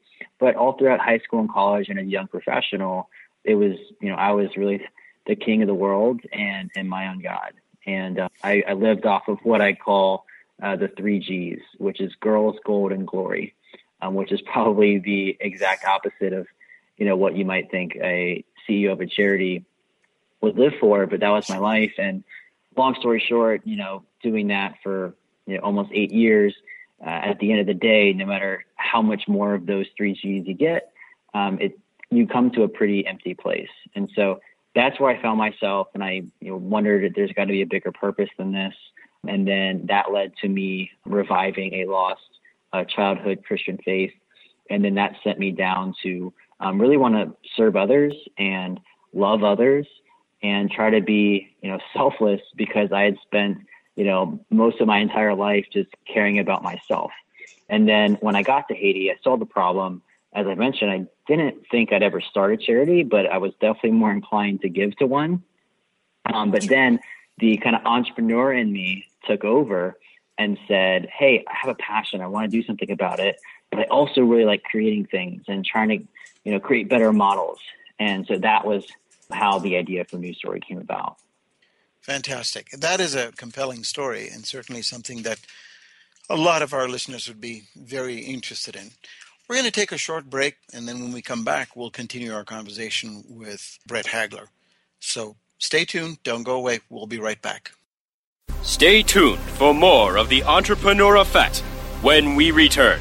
But 0.40 0.56
all 0.56 0.72
throughout 0.72 1.00
high 1.00 1.18
school 1.18 1.40
and 1.40 1.52
college, 1.52 1.90
and 1.90 1.98
as 1.98 2.06
a 2.06 2.08
young 2.08 2.26
professional, 2.26 3.10
it 3.44 3.56
was 3.56 3.76
you 4.00 4.08
know 4.08 4.16
I 4.16 4.30
was 4.30 4.56
really 4.56 4.80
the 5.26 5.36
king 5.36 5.60
of 5.60 5.68
the 5.68 5.74
world 5.74 6.22
and 6.32 6.70
and 6.74 6.88
my 6.88 7.08
own 7.08 7.20
God. 7.20 7.52
And 7.84 8.20
uh, 8.20 8.30
I, 8.42 8.64
I 8.66 8.72
lived 8.72 9.04
off 9.04 9.28
of 9.28 9.36
what 9.42 9.60
I 9.60 9.74
call 9.74 10.24
uh, 10.62 10.76
the 10.76 10.88
three 10.88 11.20
G's, 11.20 11.60
which 11.76 12.00
is 12.00 12.14
girls, 12.20 12.56
gold, 12.64 12.90
and 12.90 13.06
glory, 13.06 13.54
um, 14.00 14.14
which 14.14 14.32
is 14.32 14.40
probably 14.42 14.98
the 14.98 15.36
exact 15.40 15.84
opposite 15.84 16.32
of 16.32 16.46
you 16.96 17.06
know 17.06 17.16
what 17.16 17.36
you 17.36 17.44
might 17.44 17.70
think 17.70 17.96
a 17.96 18.44
CEO 18.68 18.92
of 18.92 19.00
a 19.00 19.06
charity 19.06 19.64
would 20.40 20.58
live 20.58 20.74
for. 20.80 21.06
But 21.06 21.20
that 21.20 21.30
was 21.30 21.48
my 21.48 21.58
life. 21.58 21.92
And 21.98 22.24
long 22.76 22.94
story 22.94 23.22
short, 23.26 23.62
you 23.64 23.76
know, 23.76 24.04
doing 24.22 24.48
that 24.48 24.76
for 24.82 25.14
you 25.46 25.56
know, 25.56 25.62
almost 25.62 25.90
eight 25.92 26.12
years. 26.12 26.54
Uh, 27.04 27.10
at 27.10 27.38
the 27.40 27.50
end 27.50 27.60
of 27.60 27.66
the 27.66 27.74
day, 27.74 28.14
no 28.14 28.24
matter 28.24 28.64
how 28.74 29.02
much 29.02 29.28
more 29.28 29.52
of 29.52 29.66
those 29.66 29.84
three 29.98 30.14
G's 30.14 30.46
you 30.46 30.54
get, 30.54 30.92
um, 31.34 31.58
it 31.60 31.78
you 32.10 32.26
come 32.26 32.50
to 32.52 32.62
a 32.62 32.68
pretty 32.68 33.06
empty 33.06 33.34
place. 33.34 33.68
And 33.94 34.10
so 34.14 34.40
that's 34.74 34.98
where 35.00 35.10
I 35.10 35.20
found 35.20 35.38
myself, 35.38 35.88
and 35.94 36.02
I 36.02 36.22
you 36.40 36.50
know, 36.50 36.56
wondered 36.56 37.04
if 37.04 37.14
there's 37.14 37.32
got 37.32 37.44
to 37.44 37.52
be 37.52 37.62
a 37.62 37.66
bigger 37.66 37.92
purpose 37.92 38.30
than 38.38 38.52
this. 38.52 38.74
And 39.26 39.46
then 39.46 39.86
that 39.88 40.12
led 40.12 40.36
to 40.42 40.48
me 40.48 40.90
reviving 41.04 41.74
a 41.74 41.86
lost 41.86 42.20
uh, 42.76 42.84
childhood 42.84 43.44
Christian 43.46 43.78
faith, 43.84 44.12
and 44.68 44.84
then 44.84 44.94
that 44.94 45.16
sent 45.24 45.38
me 45.38 45.50
down 45.52 45.94
to 46.02 46.32
um, 46.60 46.80
really 46.80 46.96
want 46.96 47.14
to 47.14 47.36
serve 47.56 47.76
others 47.76 48.14
and 48.38 48.80
love 49.12 49.44
others 49.44 49.86
and 50.42 50.70
try 50.70 50.90
to 50.90 51.00
be 51.00 51.54
you 51.62 51.70
know 51.70 51.78
selfless 51.94 52.40
because 52.56 52.92
I 52.92 53.02
had 53.02 53.16
spent 53.22 53.58
you 53.94 54.04
know 54.04 54.40
most 54.50 54.80
of 54.80 54.86
my 54.86 54.98
entire 54.98 55.34
life 55.34 55.66
just 55.72 55.90
caring 56.12 56.38
about 56.38 56.62
myself. 56.62 57.10
And 57.68 57.88
then 57.88 58.14
when 58.20 58.36
I 58.36 58.42
got 58.42 58.68
to 58.68 58.74
Haiti, 58.74 59.10
I 59.10 59.16
saw 59.24 59.36
the 59.36 59.46
problem. 59.46 60.02
As 60.32 60.46
I 60.46 60.54
mentioned, 60.54 60.90
I 60.90 61.06
didn't 61.26 61.66
think 61.70 61.92
I'd 61.92 62.02
ever 62.02 62.20
start 62.20 62.52
a 62.52 62.56
charity, 62.56 63.02
but 63.02 63.26
I 63.26 63.38
was 63.38 63.52
definitely 63.60 63.92
more 63.92 64.12
inclined 64.12 64.60
to 64.60 64.68
give 64.68 64.94
to 64.98 65.06
one. 65.06 65.42
Um, 66.32 66.50
but 66.50 66.68
then 66.68 67.00
the 67.38 67.56
kind 67.56 67.74
of 67.74 67.84
entrepreneur 67.84 68.52
in 68.52 68.72
me 68.72 69.06
took 69.26 69.44
over 69.44 69.96
and 70.38 70.58
said, 70.68 71.08
Hey, 71.12 71.44
I 71.48 71.54
have 71.54 71.70
a 71.70 71.74
passion. 71.74 72.20
I 72.20 72.26
want 72.26 72.50
to 72.50 72.56
do 72.56 72.66
something 72.66 72.90
about 72.90 73.20
it. 73.20 73.36
But 73.70 73.80
I 73.80 73.84
also 73.84 74.20
really 74.22 74.44
like 74.44 74.62
creating 74.62 75.06
things 75.06 75.42
and 75.48 75.64
trying 75.64 75.88
to, 75.88 75.98
you 76.44 76.52
know, 76.52 76.60
create 76.60 76.88
better 76.88 77.12
models. 77.12 77.58
And 77.98 78.26
so 78.26 78.38
that 78.38 78.66
was 78.66 78.86
how 79.32 79.58
the 79.58 79.76
idea 79.76 80.04
for 80.04 80.16
New 80.16 80.34
Story 80.34 80.60
came 80.60 80.78
about. 80.78 81.16
Fantastic. 82.02 82.70
That 82.70 83.00
is 83.00 83.14
a 83.14 83.32
compelling 83.32 83.82
story 83.82 84.28
and 84.28 84.46
certainly 84.46 84.82
something 84.82 85.22
that 85.22 85.40
a 86.30 86.36
lot 86.36 86.62
of 86.62 86.72
our 86.72 86.88
listeners 86.88 87.26
would 87.26 87.40
be 87.40 87.64
very 87.74 88.18
interested 88.18 88.76
in. 88.76 88.90
We're 89.48 89.56
going 89.56 89.66
to 89.66 89.72
take 89.72 89.92
a 89.92 89.98
short 89.98 90.28
break, 90.28 90.56
and 90.72 90.88
then 90.88 91.00
when 91.00 91.12
we 91.12 91.22
come 91.22 91.44
back, 91.44 91.76
we'll 91.76 91.90
continue 91.90 92.32
our 92.32 92.44
conversation 92.44 93.22
with 93.28 93.78
Brett 93.86 94.06
Hagler. 94.06 94.48
So 94.98 95.36
stay 95.58 95.84
tuned. 95.84 96.22
Don't 96.24 96.42
go 96.42 96.56
away. 96.56 96.80
We'll 96.90 97.06
be 97.06 97.20
right 97.20 97.40
back. 97.40 97.72
Stay 98.66 99.00
tuned 99.00 99.38
for 99.38 99.72
more 99.72 100.16
of 100.16 100.28
the 100.28 100.42
Entrepreneur 100.42 101.18
Effect 101.18 101.60
when 102.02 102.34
we 102.34 102.50
return. 102.50 103.00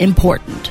important. 0.00 0.70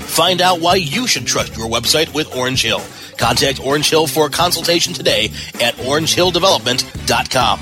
Find 0.11 0.41
out 0.41 0.59
why 0.59 0.75
you 0.75 1.07
should 1.07 1.25
trust 1.25 1.55
your 1.55 1.69
website 1.69 2.13
with 2.13 2.35
Orange 2.35 2.61
Hill. 2.63 2.81
Contact 3.17 3.65
Orange 3.65 3.89
Hill 3.89 4.07
for 4.07 4.25
a 4.25 4.29
consultation 4.29 4.93
today 4.93 5.31
at 5.61 5.75
orangehilldevelopment.com. 5.75 7.59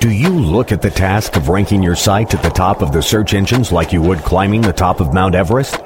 Do 0.00 0.10
you 0.10 0.30
look 0.30 0.72
at 0.72 0.80
the 0.80 0.90
task 0.90 1.36
of 1.36 1.50
ranking 1.50 1.82
your 1.82 1.96
site 1.96 2.32
at 2.32 2.42
the 2.42 2.48
top 2.48 2.80
of 2.80 2.92
the 2.92 3.02
search 3.02 3.34
engines 3.34 3.70
like 3.70 3.92
you 3.92 4.00
would 4.00 4.20
climbing 4.20 4.62
the 4.62 4.72
top 4.72 5.00
of 5.00 5.12
Mount 5.12 5.34
Everest? 5.34 5.76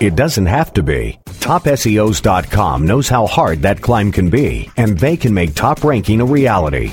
It 0.00 0.14
doesn't 0.14 0.46
have 0.46 0.72
to 0.74 0.82
be. 0.84 1.18
TopSEOs.com 1.26 2.86
knows 2.86 3.08
how 3.08 3.26
hard 3.26 3.62
that 3.62 3.80
climb 3.80 4.12
can 4.12 4.30
be, 4.30 4.70
and 4.76 4.98
they 4.98 5.16
can 5.16 5.34
make 5.34 5.54
top 5.54 5.82
ranking 5.82 6.20
a 6.20 6.24
reality. 6.24 6.92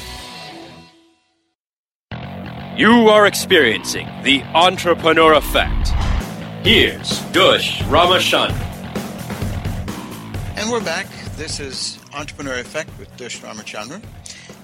You 2.81 3.09
are 3.09 3.27
experiencing 3.27 4.07
the 4.23 4.41
entrepreneur 4.55 5.33
effect. 5.33 5.89
Here's 6.65 7.19
Dush 7.31 7.79
Ramachandran. 7.83 8.57
And 10.57 10.71
we're 10.71 10.83
back. 10.83 11.05
This 11.37 11.59
is 11.59 11.99
Entrepreneur 12.11 12.57
Effect 12.57 12.89
with 12.97 13.15
Dush 13.17 13.39
Ramachandran. 13.41 14.03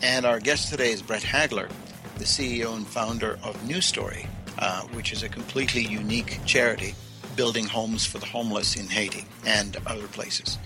And 0.02 0.26
our 0.26 0.40
guest 0.40 0.72
today 0.72 0.90
is 0.90 1.04
Brett 1.04 1.22
Hagler, 1.22 1.70
the 2.18 2.24
CEO 2.24 2.76
and 2.76 2.88
founder 2.88 3.38
of 3.44 3.64
New 3.68 3.82
Story, 3.82 4.26
uh, 4.58 4.82
which 4.94 5.14
is 5.14 5.22
a 5.22 5.30
completely 5.30 5.84
unique 5.84 6.40
charity 6.44 6.96
building 7.36 7.68
homes 7.68 8.04
for 8.08 8.18
the 8.18 8.26
homeless 8.26 8.76
in 8.76 8.88
Haiti 8.88 9.28
and 9.46 9.78
other 9.86 10.08
places. 10.08 10.58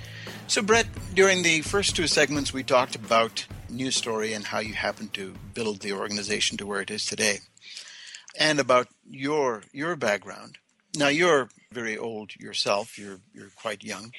So, 0.47 0.61
Brett, 0.61 0.87
during 1.13 1.43
the 1.43 1.63
first 1.63 1.97
two 1.97 2.07
segments, 2.07 2.53
we 2.53 2.63
talked 2.63 2.95
about 2.95 3.45
New 3.71 3.91
Story 3.91 4.33
and 4.33 4.45
how 4.45 4.59
you 4.59 4.73
happened 4.73 5.13
to 5.13 5.33
build 5.53 5.79
the 5.79 5.93
organization 5.93 6.57
to 6.57 6.65
where 6.65 6.81
it 6.81 6.91
is 6.91 7.05
today, 7.05 7.39
and 8.37 8.59
about 8.59 8.87
your 9.09 9.63
your 9.71 9.95
background. 9.95 10.57
Now, 10.95 11.07
you're 11.07 11.49
very 11.71 11.97
old 11.97 12.35
yourself. 12.35 12.97
You're 12.97 13.21
you're 13.33 13.51
quite 13.55 13.83
young, 13.83 14.11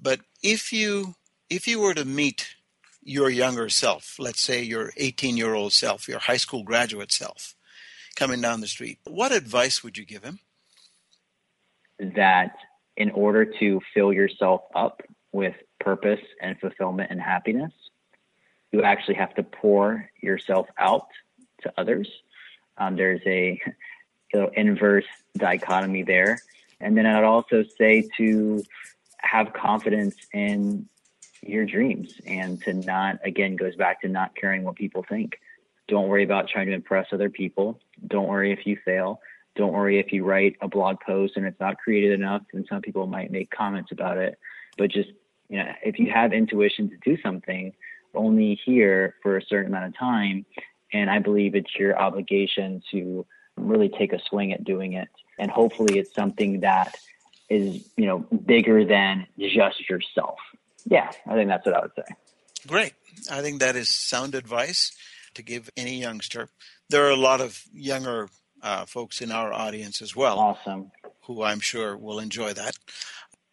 but 0.00 0.20
if 0.42 0.72
you 0.72 1.14
if 1.50 1.68
you 1.68 1.80
were 1.80 1.94
to 1.94 2.04
meet 2.04 2.56
your 3.02 3.30
younger 3.30 3.68
self, 3.68 4.16
let's 4.18 4.40
say 4.40 4.62
your 4.62 4.92
18 4.96 5.36
year 5.36 5.54
old 5.54 5.72
self, 5.72 6.08
your 6.08 6.18
high 6.18 6.36
school 6.36 6.64
graduate 6.64 7.12
self, 7.12 7.54
coming 8.16 8.40
down 8.40 8.60
the 8.60 8.66
street, 8.66 8.98
what 9.04 9.32
advice 9.32 9.84
would 9.84 9.96
you 9.96 10.04
give 10.04 10.24
him? 10.24 10.40
That 11.98 12.56
in 12.96 13.10
order 13.12 13.44
to 13.60 13.80
fill 13.94 14.12
yourself 14.12 14.62
up 14.74 15.02
with 15.32 15.54
purpose 15.80 16.20
and 16.40 16.58
fulfillment 16.58 17.10
and 17.10 17.20
happiness, 17.20 17.72
you 18.76 18.82
actually 18.82 19.14
have 19.14 19.34
to 19.34 19.42
pour 19.42 20.10
yourself 20.20 20.68
out 20.76 21.08
to 21.62 21.72
others. 21.78 22.08
Um, 22.76 22.96
there's 22.96 23.22
a 23.24 23.58
know, 24.34 24.50
inverse 24.54 25.06
dichotomy 25.36 26.02
there. 26.02 26.40
And 26.78 26.96
then 26.96 27.06
I'd 27.06 27.24
also 27.24 27.64
say 27.78 28.06
to 28.18 28.62
have 29.18 29.54
confidence 29.54 30.14
in 30.34 30.88
your 31.42 31.64
dreams 31.64 32.20
and 32.26 32.62
to 32.64 32.74
not, 32.74 33.18
again, 33.24 33.56
goes 33.56 33.76
back 33.76 34.02
to 34.02 34.08
not 34.08 34.36
caring 34.36 34.62
what 34.62 34.76
people 34.76 35.04
think. 35.08 35.40
Don't 35.88 36.08
worry 36.08 36.24
about 36.24 36.48
trying 36.48 36.66
to 36.66 36.74
impress 36.74 37.06
other 37.12 37.30
people. 37.30 37.80
Don't 38.06 38.28
worry 38.28 38.52
if 38.52 38.66
you 38.66 38.76
fail. 38.84 39.20
Don't 39.54 39.72
worry 39.72 39.98
if 39.98 40.12
you 40.12 40.22
write 40.22 40.56
a 40.60 40.68
blog 40.68 41.00
post 41.00 41.36
and 41.36 41.46
it's 41.46 41.60
not 41.60 41.78
creative 41.78 42.12
enough 42.12 42.42
and 42.52 42.66
some 42.68 42.82
people 42.82 43.06
might 43.06 43.30
make 43.30 43.50
comments 43.50 43.90
about 43.90 44.18
it. 44.18 44.38
But 44.76 44.90
just, 44.90 45.08
you 45.48 45.58
know, 45.58 45.72
if 45.82 45.98
you 45.98 46.10
have 46.10 46.34
intuition 46.34 46.90
to 46.90 46.96
do 47.02 47.16
something, 47.22 47.72
only 48.16 48.58
here 48.64 49.14
for 49.22 49.36
a 49.36 49.42
certain 49.42 49.72
amount 49.72 49.86
of 49.86 49.98
time. 49.98 50.46
And 50.92 51.10
I 51.10 51.18
believe 51.18 51.54
it's 51.54 51.74
your 51.76 51.98
obligation 51.98 52.82
to 52.92 53.26
really 53.56 53.88
take 53.88 54.12
a 54.12 54.20
swing 54.28 54.52
at 54.52 54.64
doing 54.64 54.94
it. 54.94 55.08
And 55.38 55.50
hopefully 55.50 55.98
it's 55.98 56.14
something 56.14 56.60
that 56.60 56.94
is, 57.48 57.88
you 57.96 58.06
know, 58.06 58.18
bigger 58.18 58.84
than 58.84 59.26
just 59.38 59.88
yourself. 59.88 60.38
Yeah, 60.84 61.10
I 61.26 61.34
think 61.34 61.48
that's 61.48 61.66
what 61.66 61.74
I 61.74 61.80
would 61.80 61.92
say. 61.96 62.14
Great. 62.66 62.94
I 63.30 63.42
think 63.42 63.60
that 63.60 63.76
is 63.76 63.88
sound 63.88 64.34
advice 64.34 64.92
to 65.34 65.42
give 65.42 65.70
any 65.76 66.00
youngster. 66.00 66.48
There 66.88 67.04
are 67.04 67.10
a 67.10 67.16
lot 67.16 67.40
of 67.40 67.62
younger 67.72 68.28
uh, 68.62 68.86
folks 68.86 69.20
in 69.20 69.30
our 69.30 69.52
audience 69.52 70.00
as 70.02 70.14
well. 70.14 70.38
Awesome. 70.38 70.90
Who 71.26 71.42
I'm 71.42 71.60
sure 71.60 71.96
will 71.96 72.18
enjoy 72.18 72.52
that. 72.52 72.76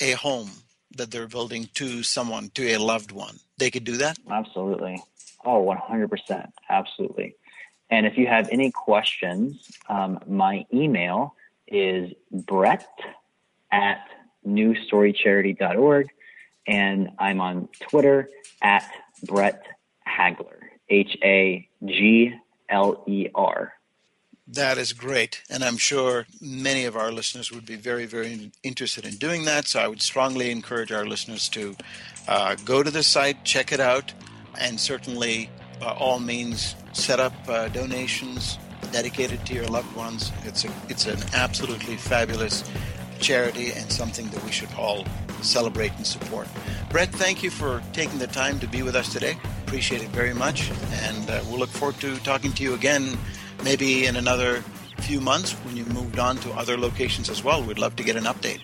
a 0.00 0.12
home 0.12 0.50
that 0.96 1.10
they're 1.10 1.28
building 1.28 1.68
to 1.74 2.02
someone, 2.02 2.50
to 2.54 2.68
a 2.68 2.78
loved 2.78 3.12
one, 3.12 3.36
they 3.58 3.70
could 3.70 3.84
do 3.84 3.96
that. 3.98 4.18
Absolutely. 4.30 5.02
Oh, 5.44 5.60
one 5.60 5.78
hundred 5.78 6.10
percent. 6.10 6.52
Absolutely. 6.68 7.34
And 7.90 8.06
if 8.06 8.16
you 8.16 8.28
have 8.28 8.48
any 8.52 8.70
questions, 8.70 9.68
um, 9.88 10.20
my 10.28 10.64
email 10.72 11.34
is 11.66 12.12
brett 12.30 12.88
at 13.72 14.06
newstorycharity.org 14.46 16.08
and 16.70 17.10
I'm 17.18 17.40
on 17.40 17.68
Twitter 17.80 18.30
at 18.62 18.88
Brett 19.24 19.66
Hagler, 20.08 20.60
H 20.88 21.18
A 21.22 21.68
G 21.84 22.32
L 22.68 23.02
E 23.08 23.26
R. 23.34 23.72
That 24.46 24.78
is 24.78 24.92
great. 24.92 25.42
And 25.50 25.62
I'm 25.64 25.76
sure 25.76 26.26
many 26.40 26.84
of 26.84 26.96
our 26.96 27.12
listeners 27.12 27.52
would 27.52 27.66
be 27.66 27.76
very, 27.76 28.06
very 28.06 28.52
interested 28.62 29.04
in 29.04 29.16
doing 29.16 29.44
that. 29.44 29.66
So 29.66 29.80
I 29.80 29.88
would 29.88 30.00
strongly 30.00 30.50
encourage 30.50 30.90
our 30.90 31.04
listeners 31.04 31.48
to 31.50 31.76
uh, 32.26 32.56
go 32.64 32.82
to 32.82 32.90
the 32.90 33.02
site, 33.02 33.44
check 33.44 33.72
it 33.72 33.80
out, 33.80 34.12
and 34.58 34.78
certainly, 34.78 35.50
by 35.80 35.92
all 35.92 36.20
means, 36.20 36.76
set 36.92 37.20
up 37.20 37.32
uh, 37.48 37.68
donations 37.68 38.58
dedicated 38.92 39.44
to 39.46 39.54
your 39.54 39.66
loved 39.66 39.94
ones. 39.94 40.32
It's 40.44 40.64
a, 40.64 40.72
it's 40.88 41.06
an 41.06 41.20
absolutely 41.32 41.96
fabulous 41.96 42.64
charity 43.20 43.72
and 43.72 43.90
something 43.92 44.28
that 44.30 44.42
we 44.44 44.50
should 44.50 44.72
all 44.76 45.04
celebrate 45.42 45.92
and 45.96 46.06
support. 46.06 46.48
Brett, 46.90 47.10
thank 47.10 47.42
you 47.42 47.50
for 47.50 47.82
taking 47.92 48.18
the 48.18 48.26
time 48.26 48.58
to 48.60 48.66
be 48.66 48.82
with 48.82 48.96
us 48.96 49.12
today. 49.12 49.36
Appreciate 49.66 50.02
it 50.02 50.08
very 50.08 50.34
much, 50.34 50.70
and 50.92 51.30
uh, 51.30 51.42
we'll 51.48 51.58
look 51.58 51.70
forward 51.70 52.00
to 52.00 52.16
talking 52.18 52.52
to 52.52 52.62
you 52.62 52.74
again, 52.74 53.16
maybe 53.62 54.06
in 54.06 54.16
another 54.16 54.62
few 55.00 55.20
months 55.20 55.52
when 55.64 55.76
you've 55.76 55.92
moved 55.92 56.18
on 56.18 56.36
to 56.38 56.50
other 56.52 56.76
locations 56.76 57.30
as 57.30 57.42
well. 57.42 57.62
We'd 57.62 57.78
love 57.78 57.96
to 57.96 58.02
get 58.02 58.16
an 58.16 58.24
update. 58.24 58.60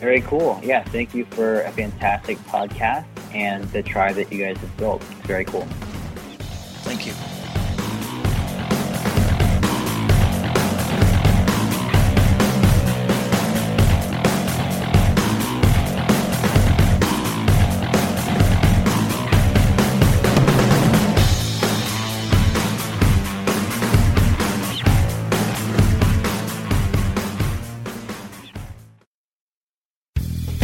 Very 0.00 0.20
cool. 0.22 0.60
Yeah, 0.62 0.84
thank 0.84 1.14
you 1.14 1.24
for 1.24 1.62
a 1.62 1.72
fantastic 1.72 2.38
podcast 2.40 3.06
and 3.32 3.64
the 3.72 3.82
tribe 3.82 4.16
that 4.16 4.30
you 4.32 4.44
guys 4.44 4.58
have 4.58 4.76
built. 4.76 5.02
It's 5.02 5.26
very 5.26 5.44
cool. 5.44 5.66
Thank 6.82 7.06
you. 7.06 7.12